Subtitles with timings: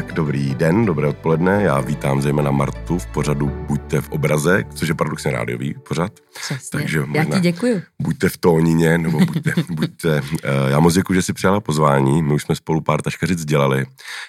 [0.00, 1.62] Tak dobrý den, dobré odpoledne.
[1.62, 6.12] Já vítám zejména Martu v pořadu Buďte v obraze, což je paradoxně rádiový pořad.
[6.44, 6.78] Přesně.
[6.78, 7.82] Takže já ti děkuju.
[8.02, 10.20] Buďte v tónině, nebo buďte, buďte.
[10.42, 12.22] Eh, já moc děkuji, že si přijala pozvání.
[12.22, 13.86] My už jsme spolu pár taškařic dělali.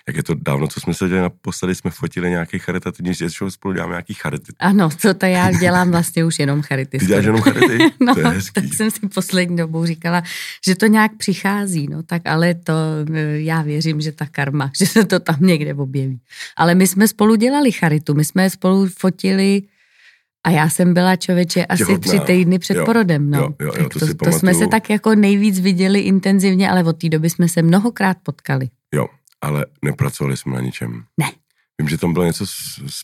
[0.08, 3.74] Jak je to dávno, co jsme se dělali naposledy, jsme fotili nějaký charitativní, že spolu
[3.74, 4.54] děláme nějaký charity.
[4.60, 7.00] Ano, to, to já dělám vlastně už jenom charity.
[7.00, 7.78] Ty děláš jenom charity?
[8.00, 8.62] no, to je hezký.
[8.62, 10.24] tak jsem si poslední dobou říkala,
[10.66, 12.74] že to nějak přichází, no tak ale to
[13.14, 16.22] eh, já věřím, že ta karma, že se to tam někde objeví.
[16.58, 19.62] Ale my jsme spolu dělali charitu, my jsme spolu fotili
[20.44, 22.12] a já jsem byla člověče asi Těhotná.
[22.12, 23.30] tři týdny před jo, porodem.
[23.30, 23.40] No.
[23.40, 26.94] Jo, jo, jo, to, to, to jsme se tak jako nejvíc viděli intenzivně, ale od
[26.94, 28.70] té doby jsme se mnohokrát potkali.
[28.96, 29.08] Jo,
[29.42, 31.04] ale nepracovali jsme na ničem.
[31.18, 31.32] Ne.
[31.82, 32.52] Vím, že tam bylo něco s,
[32.88, 33.02] s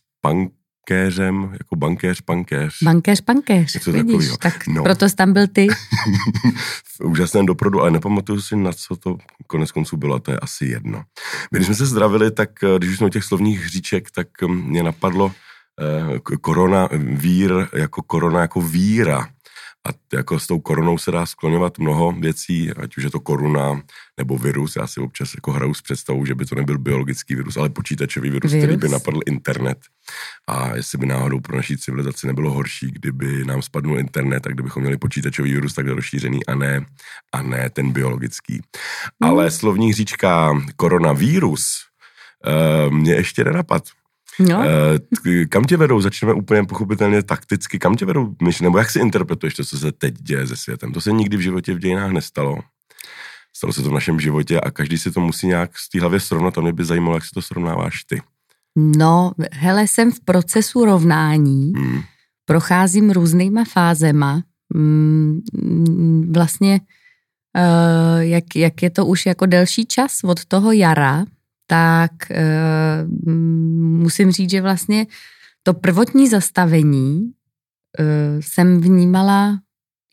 [0.87, 2.73] bankéřem, jako bankéř, pankéř.
[2.83, 4.37] Bankéř, pankéř, Něco vidíš, takovýho.
[4.37, 4.83] tak no.
[4.83, 5.67] proto jsi tam byl ty.
[6.97, 10.65] v úžasném doprodu, ale nepamatuju si, na co to konec konců bylo, to je asi
[10.65, 11.03] jedno.
[11.51, 14.47] My, když jsme se zdravili, tak eh, když jsme u těch slovních hříček, tak eh,
[14.47, 15.31] mě napadlo
[15.81, 19.27] eh, korona vír jako korona jako víra.
[19.87, 23.81] A jako s tou koronou se dá skloňovat mnoho věcí, ať už je to koruna
[24.17, 24.75] nebo virus.
[24.75, 28.29] Já si občas jako hraju s představou, že by to nebyl biologický virus, ale počítačový
[28.29, 29.77] virus, virus, který by napadl internet.
[30.47, 34.81] A jestli by náhodou pro naší civilizaci nebylo horší, kdyby nám spadnul internet, tak kdybychom
[34.81, 36.85] měli počítačový virus takhle rozšířený a ne,
[37.33, 38.53] a ne ten biologický.
[38.53, 39.29] Mm.
[39.29, 41.85] Ale slovní říčka koronavírus
[42.87, 43.83] uh, mě ještě nenapad.
[44.39, 44.57] No.
[44.59, 46.01] Uh, kam tě vedou?
[46.01, 47.79] Začneme úplně pochopitelně takticky.
[47.79, 48.63] Kam tě vedou myšlenky?
[48.63, 50.91] Nebo jak si interpretuješ to, co se teď děje se světem?
[50.91, 52.57] To se nikdy v životě v dějinách nestalo.
[53.57, 56.19] Stalo se to v našem životě a každý si to musí nějak z té hlavě
[56.19, 58.21] srovnat a mě by zajímalo, jak si to srovnáváš ty.
[58.75, 62.01] No, hele, jsem v procesu rovnání, hmm.
[62.45, 64.41] procházím různýma fázema.
[64.73, 65.41] Mm,
[66.33, 66.81] vlastně,
[67.57, 71.25] uh, jak, jak je to už jako delší čas od toho jara,
[71.67, 73.11] tak uh,
[74.01, 75.05] musím říct, že vlastně
[75.63, 77.31] to prvotní zastavení uh,
[78.39, 79.59] jsem vnímala,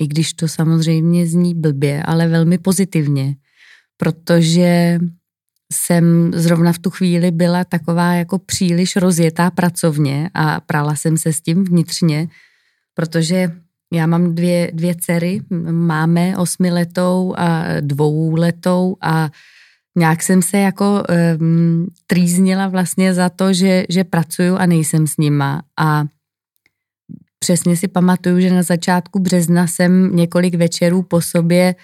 [0.01, 3.37] i když to samozřejmě zní blbě, ale velmi pozitivně,
[3.97, 4.99] protože
[5.73, 11.33] jsem zrovna v tu chvíli byla taková jako příliš rozjetá pracovně a prala jsem se
[11.33, 12.29] s tím vnitřně,
[12.95, 13.53] protože
[13.93, 19.31] já mám dvě, dvě dcery, máme osmiletou a dvouletou a
[19.97, 21.03] nějak jsem se jako
[21.39, 26.05] um, trýznila vlastně za to, že, že pracuju a nejsem s nima a
[27.39, 31.75] přesně si pamatuju, že na začátku března jsem několik večerů po sobě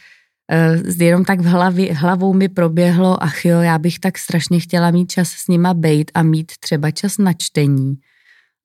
[0.53, 4.91] uh, jenom tak v hlavě, hlavou mi proběhlo, ach jo, já bych tak strašně chtěla
[4.91, 7.95] mít čas s nima bejt a mít třeba čas na čtení.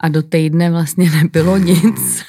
[0.04, 2.24] A do týdne vlastně nebylo nic.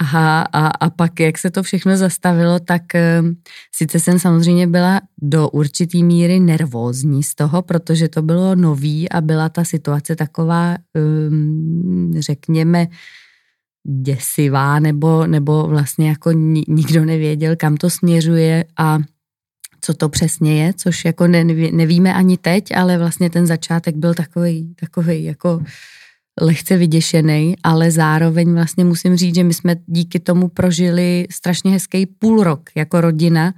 [0.00, 3.28] Aha, a, a pak, jak se to všechno zastavilo, tak uh,
[3.74, 9.20] sice jsem samozřejmě byla do určitý míry nervózní z toho, protože to bylo nový a
[9.20, 10.76] byla ta situace taková,
[11.28, 12.86] um, řekněme,
[14.02, 16.32] děsivá, nebo, nebo vlastně jako
[16.68, 18.98] nikdo nevěděl, kam to směřuje a
[19.80, 24.74] co to přesně je, což jako nevíme ani teď, ale vlastně ten začátek byl takový,
[24.80, 25.60] takový jako
[26.40, 32.06] lehce vyděšený, ale zároveň vlastně musím říct, že my jsme díky tomu prožili strašně hezký
[32.06, 33.54] půl rok jako rodina,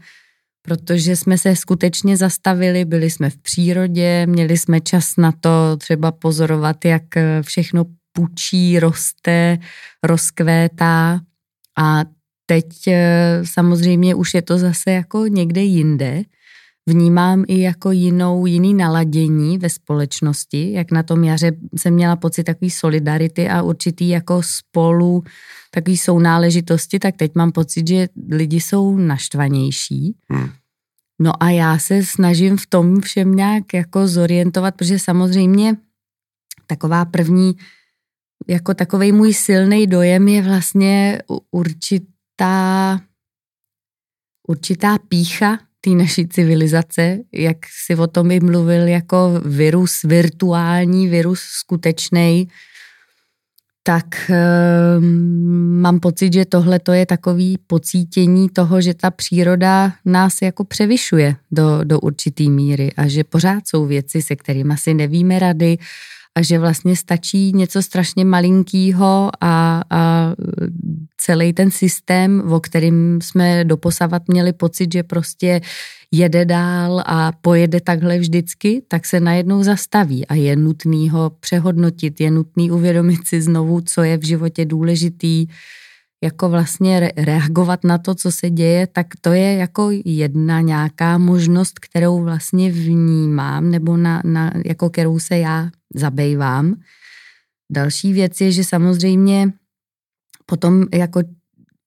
[0.62, 6.12] protože jsme se skutečně zastavili, byli jsme v přírodě, měli jsme čas na to třeba
[6.12, 7.02] pozorovat, jak
[7.42, 9.58] všechno pučí, roste,
[10.02, 11.20] rozkvétá.
[11.78, 12.04] A
[12.46, 16.22] teď eh, samozřejmě už je to zase jako někde jinde,
[16.88, 22.44] vnímám i jako jinou, jiný naladění ve společnosti, jak na tom jaře jsem měla pocit
[22.44, 25.24] takový solidarity a určitý jako spolu
[25.70, 30.16] takový sounáležitosti, tak teď mám pocit, že lidi jsou naštvanější.
[30.30, 30.50] Hmm.
[31.20, 35.76] No a já se snažím v tom všem nějak jako zorientovat, protože samozřejmě
[36.66, 37.54] taková první,
[38.48, 43.00] jako takový můj silný dojem je vlastně určitá
[44.48, 51.40] určitá pícha té naší civilizace, jak si o tom i mluvil jako virus virtuální, virus
[51.40, 52.48] skutečný,
[53.82, 54.36] tak e,
[55.80, 61.36] mám pocit, že tohle to je takový pocítění toho, že ta příroda nás jako převyšuje
[61.50, 65.78] do, do určitý míry a že pořád jsou věci, se kterými asi nevíme rady
[66.38, 70.34] a že vlastně stačí něco strašně malinkýho a, a
[71.16, 75.60] celý ten systém, o kterým jsme doposavat měli pocit, že prostě
[76.10, 82.20] jede dál a pojede takhle vždycky, tak se najednou zastaví a je nutný ho přehodnotit,
[82.20, 85.46] je nutný uvědomit si znovu, co je v životě důležitý,
[86.22, 91.18] jako vlastně re- reagovat na to, co se děje, tak to je jako jedna nějaká
[91.18, 96.74] možnost, kterou vlastně vnímám nebo na, na, jako kterou se já zabývám.
[97.72, 99.52] Další věc je, že samozřejmě
[100.46, 101.22] potom jako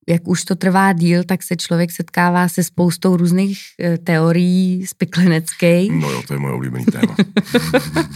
[0.10, 5.92] jak už to trvá díl, tak se člověk setkává se spoustou různých eh, teorií spikleneckých.
[5.92, 7.16] No jo, to je moje oblíbený téma.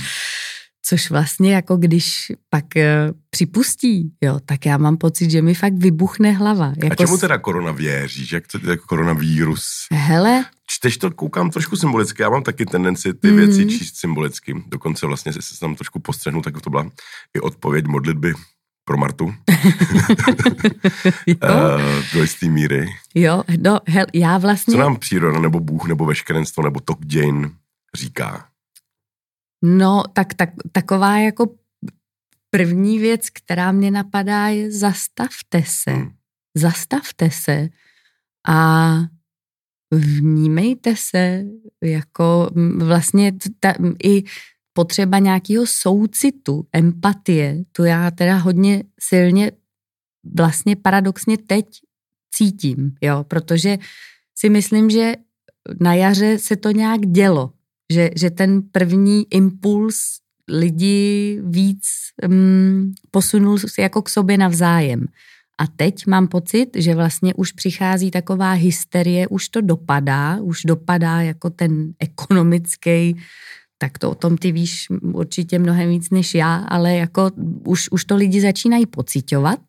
[0.87, 2.81] Což vlastně jako když pak uh,
[3.29, 6.73] připustí, jo, tak já mám pocit, že mi fakt vybuchne hlava.
[6.83, 8.31] Jako A čemu teda korona věříš?
[8.31, 9.87] Jak to jako koronavírus?
[9.91, 10.45] Hele.
[10.67, 13.37] Čteš to, koukám trošku symbolicky, já mám taky tendenci ty mm.
[13.37, 14.63] věci číst symbolicky.
[14.67, 16.89] Dokonce vlastně se tam trošku postřehnu, tak to byla
[17.33, 18.33] i odpověď modlitby
[18.85, 19.25] pro Martu.
[21.27, 21.37] jo.
[21.43, 22.87] uh, do jisté míry.
[23.15, 24.71] Jo, no, hel, já vlastně...
[24.71, 27.51] Co nám příroda, nebo Bůh, nebo veškerenstvo, nebo tok dějin
[27.95, 28.45] říká?
[29.65, 31.55] No, tak, tak taková jako
[32.49, 35.91] první věc, která mě napadá, je zastavte se.
[35.91, 36.11] Hmm.
[36.57, 37.69] Zastavte se
[38.47, 38.97] a
[39.91, 41.43] vnímejte se
[41.83, 43.73] jako vlastně ta,
[44.03, 44.23] i
[44.73, 49.51] potřeba nějakého soucitu, empatie, to já teda hodně silně
[50.37, 51.65] vlastně paradoxně teď
[52.31, 53.77] cítím, jo, protože
[54.37, 55.13] si myslím, že
[55.79, 57.53] na jaře se to nějak dělo,
[57.91, 59.95] že, že ten první impuls
[60.47, 61.87] lidi víc
[62.27, 65.05] um, posunul jako k sobě navzájem.
[65.57, 71.21] A teď mám pocit, že vlastně už přichází taková hysterie, už to dopadá, už dopadá
[71.21, 73.15] jako ten ekonomický,
[73.77, 77.31] tak to o tom ty víš určitě mnohem víc než já, ale jako
[77.65, 79.59] už, už to lidi začínají pocitovat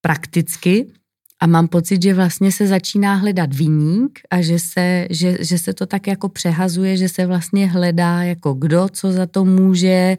[0.00, 0.86] prakticky
[1.42, 5.74] a mám pocit, že vlastně se začíná hledat viník a že se, že, že se
[5.74, 10.18] to tak jako přehazuje, že se vlastně hledá jako kdo, co za to může.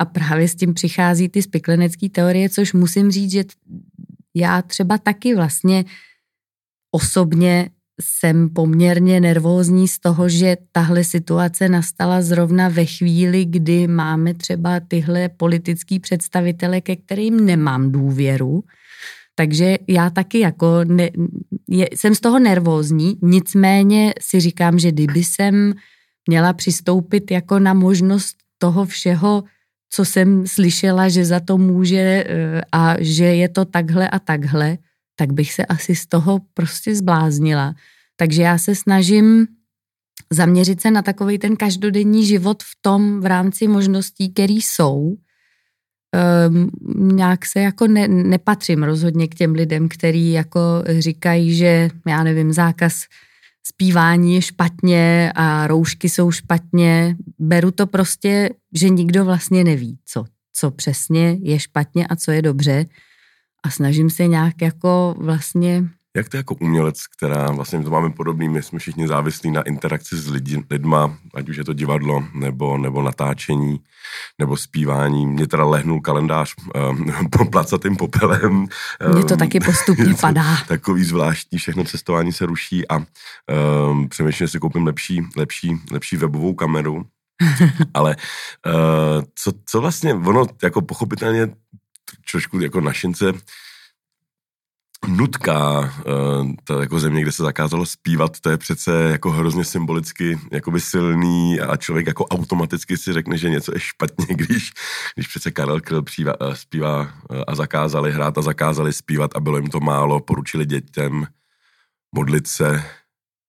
[0.00, 3.44] A právě s tím přichází ty spiklenecké teorie, což musím říct, že
[4.34, 5.84] já třeba taky vlastně
[6.90, 7.70] osobně
[8.02, 14.80] jsem poměrně nervózní z toho, že tahle situace nastala zrovna ve chvíli, kdy máme třeba
[14.80, 18.64] tyhle politický představitele, ke kterým nemám důvěru
[19.40, 21.10] takže já taky jako ne,
[21.68, 25.74] je, jsem z toho nervózní, nicméně si říkám, že kdyby jsem
[26.28, 29.44] měla přistoupit jako na možnost toho všeho,
[29.90, 34.78] co jsem slyšela, že za to může eh, a že je to takhle a takhle,
[35.16, 37.74] tak bych se asi z toho prostě zbláznila.
[38.16, 39.46] Takže já se snažím
[40.30, 45.16] zaměřit se na takový ten každodenní život v tom v rámci možností, které jsou
[46.48, 46.70] um,
[47.16, 50.60] nějak se jako ne, nepatřím rozhodně k těm lidem, který jako
[50.98, 53.04] říkají, že já nevím, zákaz
[53.66, 57.16] zpívání je špatně a roušky jsou špatně.
[57.38, 62.42] Beru to prostě, že nikdo vlastně neví, co, co přesně je špatně a co je
[62.42, 62.86] dobře
[63.62, 68.48] a snažím se nějak jako vlastně jak to jako umělec, která vlastně to máme podobný,
[68.48, 72.78] my jsme všichni závislí na interakci s lidi, lidma, ať už je to divadlo, nebo,
[72.78, 73.80] nebo natáčení,
[74.38, 75.26] nebo zpívání.
[75.26, 76.54] Mě teda lehnul kalendář
[77.40, 78.66] um, placatým popelem.
[79.12, 80.56] Mně to um, taky postupně padá.
[80.68, 86.54] Takový zvláštní, všechno cestování se ruší a um, přemýšlím, jestli koupím lepší, lepší, lepší webovou
[86.54, 87.06] kameru.
[87.94, 88.16] Ale
[88.66, 91.48] uh, co, co vlastně, ono jako pochopitelně
[92.30, 93.32] trošku jako našince
[95.08, 100.38] Nutka, eh, ta jako země, kde se zakázalo zpívat, to je přece jako hrozně symbolicky
[100.52, 104.72] jakoby silný a člověk jako automaticky si řekne, že něco je špatně, když,
[105.14, 109.40] když přece Karel Kryl zpívá, eh, zpívá eh, a zakázali hrát a zakázali zpívat a
[109.40, 111.26] bylo jim to málo, poručili dětem
[112.14, 112.84] modlit se,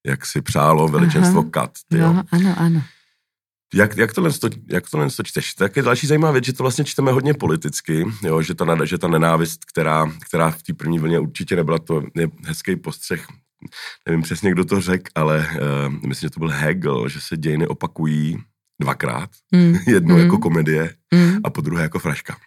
[0.07, 1.71] jak si přálo veličenstvo Aha, kat.
[1.91, 2.81] Jo, ano, ano.
[3.73, 4.31] Jak, jak, tohle,
[4.69, 5.53] jak tohle to čteš?
[5.53, 8.97] Tak je další zajímavá věc, že to vlastně čteme hodně politicky, jo, že, ta, že
[8.97, 13.27] ta nenávist, která, která v té první vlně určitě nebyla, to je hezký postřeh,
[14.07, 17.67] nevím přesně, kdo to řekl, ale uh, myslím, že to byl Hegel, že se dějiny
[17.67, 18.37] opakují
[18.81, 19.29] dvakrát.
[19.53, 19.75] Mm.
[19.87, 20.21] Jednou mm.
[20.21, 21.37] jako komedie mm.
[21.43, 22.37] a po druhé jako fraška.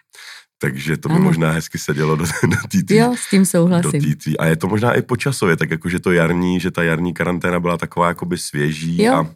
[0.61, 1.23] Takže to by ano.
[1.23, 4.01] možná hezky sedělo do, do té Jo, s tím souhlasím.
[4.01, 6.83] Do tý, a je to možná i počasově, tak jako, že to jarní, že ta
[6.83, 9.13] jarní karanténa byla taková jakoby svěží jo.
[9.13, 9.35] a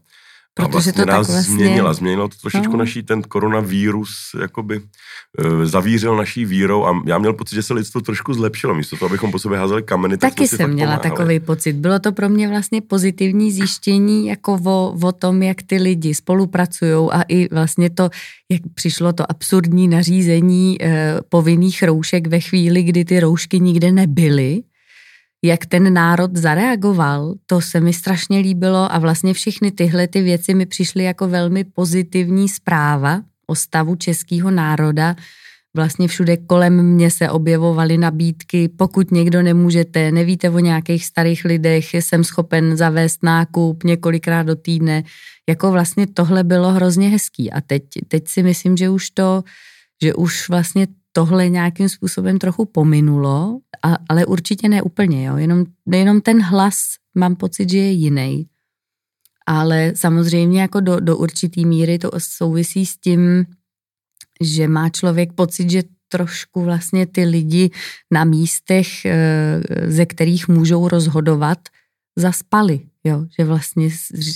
[0.60, 1.56] Protože a vlastně to nás vlastně...
[1.56, 1.94] změnila.
[1.94, 2.78] Změnilo to trošičku no.
[2.78, 4.10] naší, ten koronavírus
[4.42, 8.76] jakoby e, zavířil naší vírou a já měl pocit, že se lidstvo trošku zlepšilo.
[8.76, 11.10] Místo toho, abychom po sobě házeli kameny, tak Taky jsem měla pomáhali.
[11.10, 11.74] takový pocit.
[11.74, 17.10] Bylo to pro mě vlastně pozitivní zjištění jako o, o tom, jak ty lidi spolupracují
[17.12, 18.10] a i vlastně to,
[18.52, 24.62] jak přišlo to absurdní nařízení e, povinných roušek ve chvíli, kdy ty roušky nikde nebyly
[25.44, 30.54] jak ten národ zareagoval, to se mi strašně líbilo a vlastně všechny tyhle ty věci
[30.54, 35.16] mi přišly jako velmi pozitivní zpráva o stavu českého národa
[35.76, 41.94] vlastně všude kolem mě se objevovaly nabídky, pokud někdo nemůžete, nevíte o nějakých starých lidech,
[41.94, 45.04] jsem schopen zavést nákup několikrát do týdne.
[45.50, 49.44] Jako vlastně tohle bylo hrozně hezký a teď, teď si myslím, že už to,
[50.04, 50.88] že už vlastně
[51.20, 55.38] tohle nějakým způsobem trochu pominulo, a, ale určitě ne úplně, jo.
[55.38, 56.76] Jenom, jenom ten hlas
[57.16, 58.48] mám pocit, že je jiný.
[59.46, 63.46] Ale samozřejmě jako do, do určitý míry to souvisí s tím,
[64.42, 67.72] že má člověk pocit, že trošku vlastně ty lidi
[68.12, 71.60] na místech, eh, ze kterých můžou rozhodovat,
[72.16, 72.80] zaspali.
[73.04, 73.26] Jo?
[73.40, 73.90] Že vlastně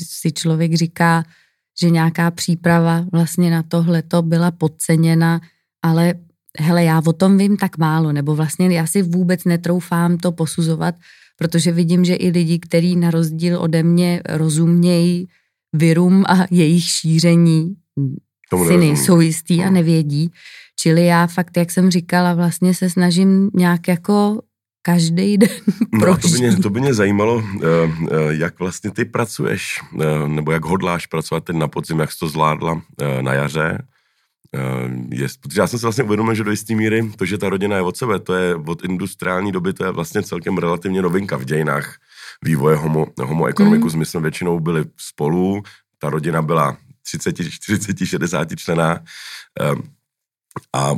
[0.03, 1.23] si člověk říká,
[1.79, 5.41] že nějaká příprava vlastně na tohle to byla podceněna,
[5.81, 6.13] ale
[6.59, 10.95] hele, já o tom vím tak málo, nebo vlastně já si vůbec netroufám to posuzovat,
[11.37, 15.27] protože vidím, že i lidi, kteří na rozdíl ode mě rozumějí
[15.73, 17.75] virům a jejich šíření,
[18.49, 19.71] Tomu si nejsou jistý a no.
[19.71, 20.31] nevědí.
[20.79, 24.41] Čili já fakt, jak jsem říkala, vlastně se snažím nějak jako
[24.81, 25.49] každý den
[25.93, 27.67] no, to, by mě, to by mě zajímalo, eh,
[28.11, 32.19] eh, jak vlastně ty pracuješ, eh, nebo jak hodláš pracovat teď na podzim, jak jsi
[32.19, 32.81] to zvládla
[33.21, 33.77] na jaře.
[35.09, 37.75] Je, protože já jsem si vlastně uvědomil, že do jisté míry to, že ta rodina
[37.75, 41.45] je od sebe, to je od industriální doby, to je vlastně celkem relativně novinka v
[41.45, 41.97] dějinách
[42.41, 43.93] vývoje homo, homo economicus.
[43.93, 43.99] Mm.
[43.99, 45.63] My jsme většinou byli spolu,
[45.99, 48.99] ta rodina byla 30, 40, 60 člená
[50.73, 50.91] a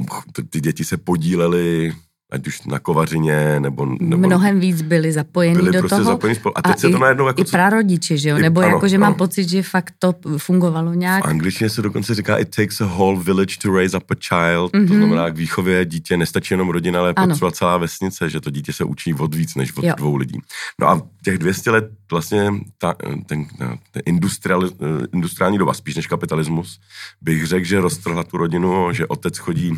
[0.50, 1.94] ty děti se podílely
[2.32, 3.86] ať už na kovařině, nebo...
[4.00, 6.04] nebo Mnohem víc byli zapojení byli do prostě toho.
[6.04, 6.58] Zapojení spolu.
[6.58, 7.42] A teď a se to najednou jako...
[7.42, 8.38] I prarodiči, že jo?
[8.38, 9.06] I, nebo ano, jako, že ano.
[9.06, 11.26] mám pocit, že fakt to fungovalo nějak.
[11.26, 14.74] V angličtině se dokonce říká it takes a whole village to raise up a child.
[14.74, 14.88] Mm-hmm.
[14.88, 15.04] To mhm.
[15.04, 18.84] znamená, k výchově dítě nestačí jenom rodina, ale potřeba celá vesnice, že to dítě se
[18.84, 19.94] učí od víc než od jo.
[19.98, 20.40] dvou lidí.
[20.80, 22.94] No a těch 200 let vlastně ta,
[23.26, 23.46] ten,
[23.92, 24.70] ten industrial,
[25.14, 26.80] industriální doba, spíš než kapitalismus,
[27.22, 29.78] bych řekl, že roztrhla tu rodinu, že otec chodí uh,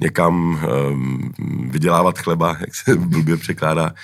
[0.00, 0.34] někam
[0.90, 1.29] um,
[1.70, 3.94] vydělávat chleba, jak se blbě překládá.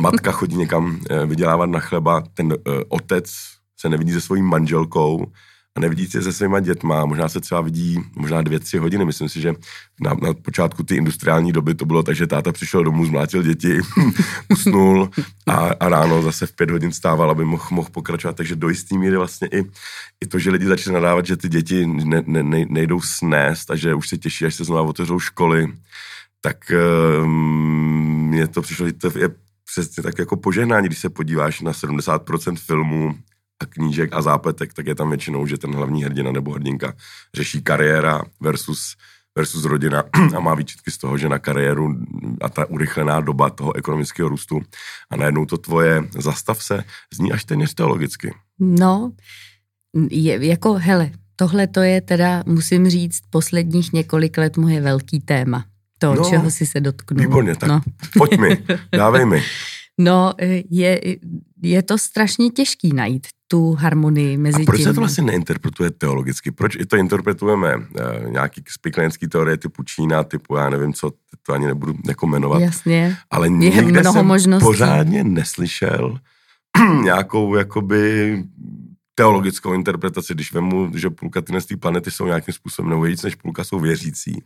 [0.00, 2.56] Matka chodí někam uh, vydělávat na chleba, ten uh,
[2.88, 3.32] otec
[3.76, 5.26] se nevidí se svojí manželkou
[5.76, 9.04] a nevidí se se svýma dětma, možná se třeba vidí možná dvě, tři hodiny.
[9.04, 9.54] Myslím si, že
[10.00, 13.80] na, na počátku ty industriální doby to bylo tak, že táta přišel domů, zmlátil děti,
[14.52, 15.10] usnul
[15.46, 18.36] a, a, ráno zase v pět hodin stával, aby mohl, mohl pokračovat.
[18.36, 19.64] Takže do jistý míry vlastně i,
[20.24, 23.94] i to, že lidi začali nadávat, že ty děti ne, ne, nejdou snést a že
[23.94, 25.72] už se těší, až se znovu otevřou školy,
[26.46, 26.72] tak
[27.22, 29.28] um, mně to přišlo, že to je
[29.72, 33.14] přesně tak jako požehnání, když se podíváš na 70% filmů
[33.62, 36.94] a knížek a zápletek, tak je tam většinou, že ten hlavní hrdina nebo hrdinka
[37.34, 38.96] řeší kariéra versus,
[39.36, 40.04] versus rodina
[40.36, 41.94] a má výčitky z toho, že na kariéru
[42.40, 44.60] a ta urychlená doba toho ekonomického růstu
[45.10, 46.84] a najednou to tvoje zastav se
[47.14, 48.34] zní až téměř teologicky.
[48.60, 49.12] No,
[50.10, 55.64] je, jako hele, tohle to je teda, musím říct, posledních několik let moje velký téma.
[56.14, 57.20] To, no, čeho si se dotknu.
[57.20, 57.80] Výborně, tak no.
[58.18, 58.58] pojď mi,
[58.92, 59.42] dávej mi.
[60.00, 60.32] No,
[60.70, 61.00] je,
[61.62, 64.86] je to strašně těžký najít tu harmonii mezi A proč tím.
[64.86, 66.50] se to vlastně neinterpretuje teologicky?
[66.50, 67.82] Proč i to interpretujeme uh,
[68.30, 71.10] nějaký spiklenský teorie typu Čína, typu já nevím co,
[71.46, 72.60] to ani nebudu jako jmenovat.
[72.62, 74.64] Jasně, Ale je mnoho jsem možností.
[74.64, 76.18] pořádně neslyšel
[77.02, 78.44] nějakou jakoby
[79.18, 83.64] teologickou interpretaci, když vemu, že půlka ty planety jsou nějakým způsobem, nebo víc než půlka
[83.64, 84.42] jsou věřící,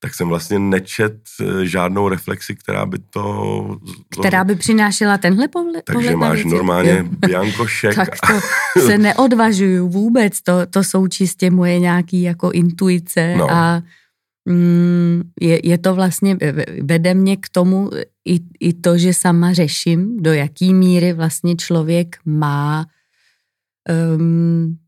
[0.00, 3.76] tak jsem vlastně nečet eh, žádnou reflexi, která by to...
[4.20, 5.84] Která by přinášela tenhle pohled?
[5.84, 7.94] Takže máš normálně biankošek.
[7.94, 8.08] tak
[8.76, 13.50] to se neodvažuju vůbec, to, to jsou čistě moje nějaký jako intuice no.
[13.50, 13.82] a
[14.44, 16.36] mm, je, je to vlastně,
[16.82, 17.90] vede mě k tomu
[18.28, 22.86] i, i to, že sama řeším, do jaký míry vlastně člověk má
[23.88, 24.78] um,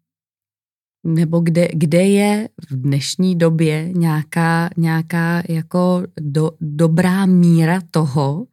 [1.06, 8.46] nebo kde, kde je v dnešní době nějaká, nějaká jako do, dobrá míra toho,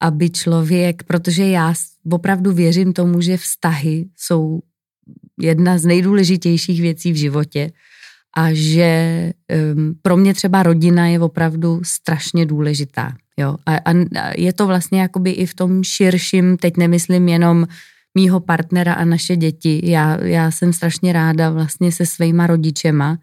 [0.00, 1.74] aby člověk, protože já
[2.10, 4.60] opravdu věřím tomu, že vztahy jsou
[5.40, 7.70] jedna z nejdůležitějších věcí v životě
[8.36, 9.32] a že
[9.74, 13.12] um, pro mě třeba rodina je opravdu strašně důležitá.
[13.36, 13.56] Jo?
[13.66, 13.92] A, a
[14.36, 17.66] je to vlastně jakoby i v tom širším, teď nemyslím jenom
[18.14, 19.80] mýho partnera a naše děti.
[19.84, 23.18] Já, já jsem strašně ráda vlastně se svýma rodičema,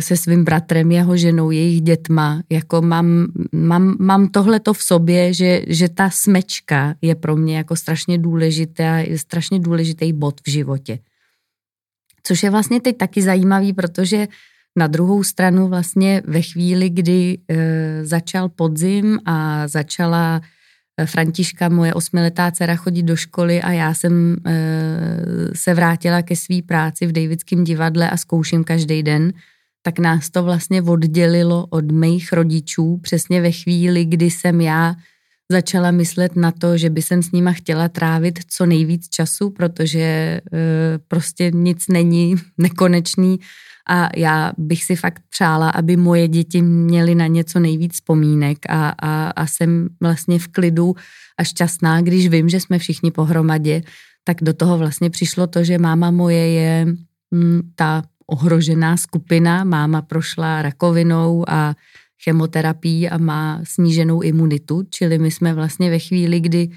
[0.00, 2.42] se svým bratrem, jeho ženou, jejich dětma.
[2.50, 7.76] Jako mám, mám, mám tohleto v sobě, že, že ta smečka je pro mě jako
[7.76, 10.98] strašně důležitá, je strašně důležitý bod v životě.
[12.22, 14.28] Což je vlastně teď taky zajímavý, protože
[14.76, 20.40] na druhou stranu vlastně ve chvíli, kdy e, začal podzim a začala
[21.06, 24.52] Františka, moje osmiletá dcera, chodí do školy a já jsem e,
[25.54, 29.32] se vrátila ke své práci v Davidském divadle a zkouším každý den,
[29.82, 34.94] tak nás to vlastně oddělilo od mých rodičů přesně ve chvíli, kdy jsem já
[35.50, 40.00] začala myslet na to, že by jsem s nima chtěla trávit co nejvíc času, protože
[40.00, 40.40] e,
[41.08, 43.38] prostě nic není nekonečný
[43.90, 48.88] a já bych si fakt přála, aby moje děti měly na něco nejvíc vzpomínek a,
[48.88, 50.94] a, a jsem vlastně v klidu
[51.38, 53.82] a šťastná, když vím, že jsme všichni pohromadě,
[54.24, 56.96] tak do toho vlastně přišlo to, že máma moje je m,
[57.30, 61.74] mm, ta ohrožená skupina, máma prošla rakovinou a
[62.24, 66.68] chemoterapií a má sníženou imunitu, čili my jsme vlastně ve chvíli, kdy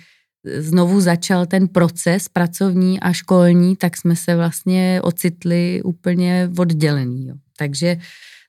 [0.45, 7.27] znovu začal ten proces pracovní a školní, tak jsme se vlastně ocitli úplně oddělený.
[7.27, 7.35] Jo.
[7.57, 7.97] Takže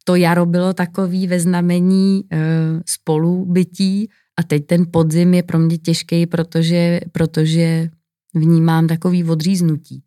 [0.04, 2.38] to jaro bylo takový ve znamení e,
[2.86, 4.08] spolubytí
[4.38, 7.88] a teď ten podzim je pro mě těžký, protože, protože
[8.34, 10.02] vnímám takový odříznutí.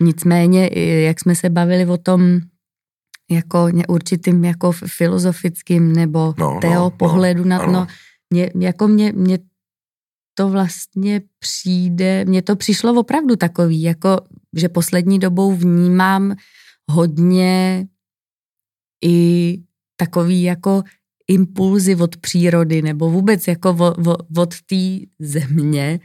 [0.00, 0.70] Nicméně,
[1.04, 2.40] jak jsme se bavili o tom,
[3.30, 7.86] jako určitým jako filozofickým nebo no, teo no, pohledu no, na to, no,
[8.30, 9.38] mě, jako mě, mě
[10.34, 14.20] to vlastně přijde, mně to přišlo opravdu takový, jako
[14.56, 16.34] že poslední dobou vnímám
[16.90, 17.86] hodně
[19.04, 19.58] i
[19.96, 20.82] takový jako
[21.28, 23.76] impulzy od přírody nebo vůbec jako
[24.06, 26.00] od, od té země,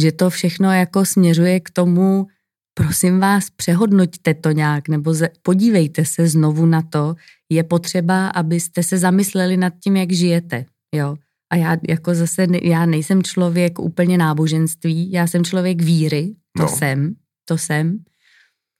[0.00, 2.26] že to všechno jako směřuje k tomu,
[2.74, 7.14] prosím vás, přehodnoťte to nějak, nebo podívejte se znovu na to.
[7.48, 10.64] Je potřeba, abyste se zamysleli nad tím, jak žijete.
[10.94, 11.16] Jo?
[11.50, 16.68] A já jako zase, já nejsem člověk úplně náboženství, já jsem člověk víry, to no.
[16.68, 17.98] jsem, to jsem.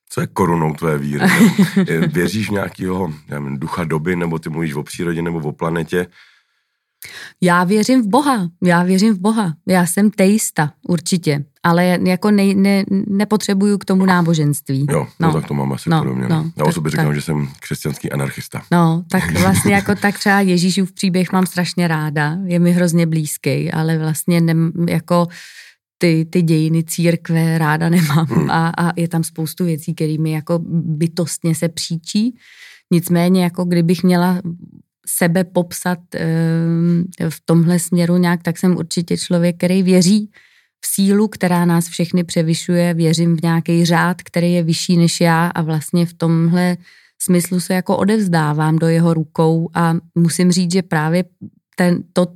[0.08, 1.26] Co je korunou tvé víry?
[2.06, 3.12] Věříš v nějakého
[3.56, 6.06] ducha doby, nebo ty mluvíš o přírodě nebo o planetě?
[7.40, 9.54] Já věřím v Boha, já věřím v Boha.
[9.68, 14.86] Já jsem teista, určitě, ale jako ne, ne, nepotřebuju k tomu náboženství.
[14.90, 16.28] Jo, no, no tak to mám asi no, podobně.
[16.28, 17.14] No, Já o sobě říkám, tak.
[17.14, 18.62] že jsem křesťanský anarchista.
[18.72, 23.72] No, tak vlastně jako tak třeba Ježíšův příběh mám strašně ráda, je mi hrozně blízký,
[23.72, 24.54] ale vlastně ne,
[24.88, 25.26] jako
[25.98, 28.50] ty, ty dějiny církve ráda nemám hmm.
[28.50, 32.36] a, a je tam spoustu věcí, kterými jako bytostně se příčí.
[32.90, 34.40] Nicméně, jako kdybych měla
[35.06, 40.30] sebe popsat ehm, v tomhle směru nějak, tak jsem určitě člověk, který věří
[40.84, 45.46] v sílu, která nás všechny převyšuje, věřím v nějaký řád, který je vyšší než já
[45.46, 46.76] a vlastně v tomhle
[47.22, 51.24] smyslu se jako odevzdávám do jeho rukou a musím říct, že právě
[51.76, 52.26] ten, to,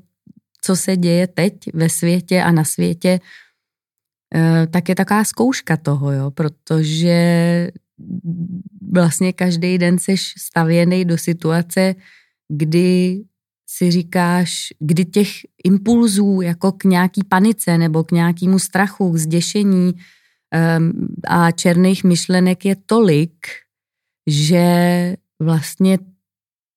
[0.64, 3.20] co se děje teď ve světě a na světě,
[4.34, 7.20] eh, tak je taková zkouška toho, jo, protože
[8.92, 11.94] vlastně každý den seš stavěný do situace,
[12.48, 13.20] kdy
[13.70, 15.28] si říkáš, kdy těch
[15.64, 22.64] impulzů jako k nějaký panice nebo k nějakému strachu, k zděšení um, a černých myšlenek
[22.64, 23.46] je tolik,
[24.26, 25.98] že vlastně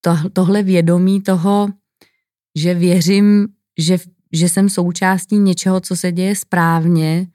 [0.01, 1.67] to, tohle vědomí toho,
[2.55, 3.47] že věřím,
[3.79, 3.97] že,
[4.31, 7.27] že jsem součástí něčeho, co se děje správně,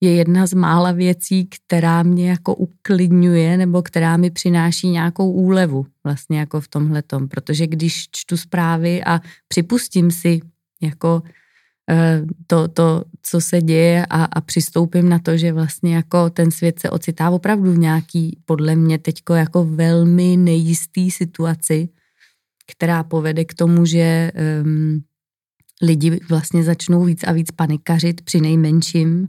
[0.00, 5.86] je jedna z mála věcí, která mě jako uklidňuje nebo která mi přináší nějakou úlevu
[6.04, 10.40] vlastně jako v tomhle tom, protože když čtu zprávy a připustím si
[10.82, 11.22] jako
[11.90, 16.50] eh, to, to co se děje a, a přistoupím na to, že vlastně jako ten
[16.50, 21.88] svět se ocitá opravdu v nějaký, podle mě teďko jako velmi nejistý situaci,
[22.72, 24.32] která povede k tomu, že
[24.62, 25.02] um,
[25.82, 29.28] lidi vlastně začnou víc a víc panikařit při nejmenším,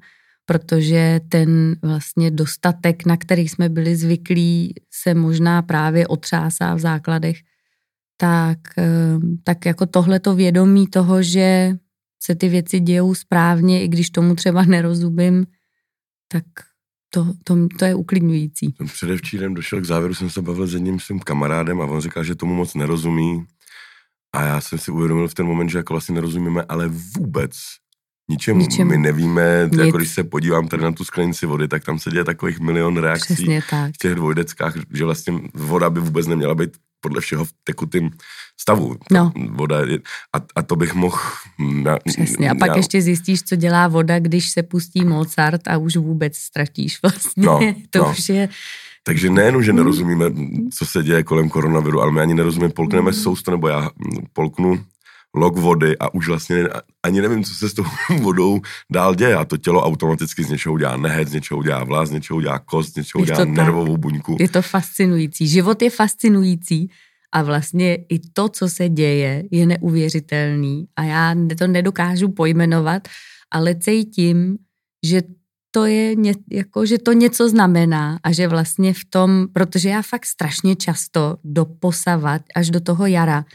[0.50, 7.38] protože ten vlastně dostatek, na který jsme byli zvyklí, se možná právě otřásá v základech,
[8.18, 11.78] tak, ehm, tak jako tohleto vědomí toho, že
[12.22, 15.46] se ty věci dějou správně, i když tomu třeba nerozumím,
[16.28, 16.44] tak
[17.10, 18.74] to, to, to je uklidňující.
[18.94, 22.36] Předevčírem došel k závěru, jsem se bavil s jedním svým kamarádem a on říkal, že
[22.36, 23.46] tomu moc nerozumí.
[24.34, 27.52] A já jsem si uvědomil v ten moment, že jako vlastně nerozumíme, ale vůbec
[28.30, 28.60] ničemu.
[28.60, 28.90] ničemu.
[28.90, 29.80] My nevíme, Nic.
[29.80, 32.98] jako když se podívám tady na tu sklenici vody, tak tam se děje takových milion
[32.98, 33.96] reakcí tak.
[33.96, 38.12] v těch dvojdeckách, že vlastně voda by vůbec neměla být podle všeho v tekutým
[38.62, 38.96] stavu.
[39.12, 39.32] No.
[39.50, 40.00] Voda je,
[40.36, 41.20] a, a to bych mohl...
[41.84, 42.50] Na, Přesně.
[42.50, 46.38] A pak já, ještě zjistíš, co dělá voda, když se pustí Mozart a už vůbec
[46.38, 47.46] ztratíš vlastně.
[47.46, 48.12] No, to no.
[48.12, 48.50] už je...
[49.04, 50.26] Takže nejenom, že nerozumíme,
[50.74, 53.14] co se děje kolem koronaviru, ale my ani nerozumíme, polkneme mm.
[53.14, 53.90] sousto, nebo já
[54.34, 54.84] polknu
[55.36, 56.64] lok vody a už vlastně
[57.04, 57.84] ani nevím, co se s tou
[58.22, 58.62] vodou
[58.92, 59.36] dál děje.
[59.36, 62.60] A to tělo automaticky z něčeho udělá nehet, z něčeho udělá vlas, z něčeho udělá
[62.60, 64.38] kost, z něčeho udělá nervovou buňku.
[64.40, 65.48] Je to fascinující.
[65.48, 66.90] Život je fascinující
[67.32, 73.08] a vlastně i to, co se děje, je neuvěřitelný a já to nedokážu pojmenovat,
[73.52, 74.58] ale cítím,
[75.06, 75.22] že
[75.72, 80.02] to je, ně, jako, že to něco znamená a že vlastně v tom, protože já
[80.02, 83.46] fakt strašně často doposavat až do toho jara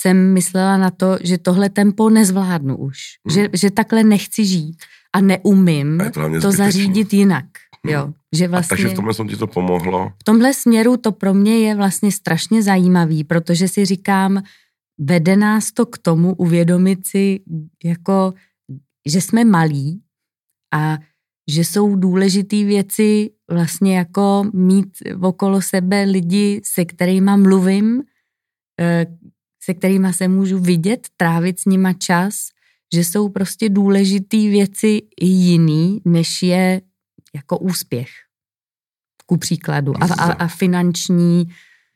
[0.00, 3.34] jsem myslela na to, že tohle tempo nezvládnu už, hmm.
[3.34, 4.76] že, že takhle nechci žít
[5.12, 7.44] a neumím a to, to zařídit jinak.
[7.84, 7.94] Hmm.
[7.94, 10.12] Jo, že vlastně, a takže v tomhle jsem ti to pomohlo?
[10.20, 14.42] V tomhle směru to pro mě je vlastně strašně zajímavý, protože si říkám,
[15.00, 17.40] vede nás to k tomu uvědomit si,
[17.84, 18.34] jako,
[19.06, 20.02] že jsme malí
[20.74, 20.98] a
[21.50, 24.88] že jsou důležité věci vlastně jako mít
[25.22, 28.02] okolo sebe lidi, se kterými mluvím,
[28.80, 29.06] eh,
[29.70, 32.48] se kterými se můžu vidět, trávit s nima čas,
[32.94, 36.80] že jsou prostě důležité věci jiný, než je
[37.34, 38.08] jako úspěch.
[39.26, 39.92] Ku příkladu.
[40.00, 41.44] A, a, a finanční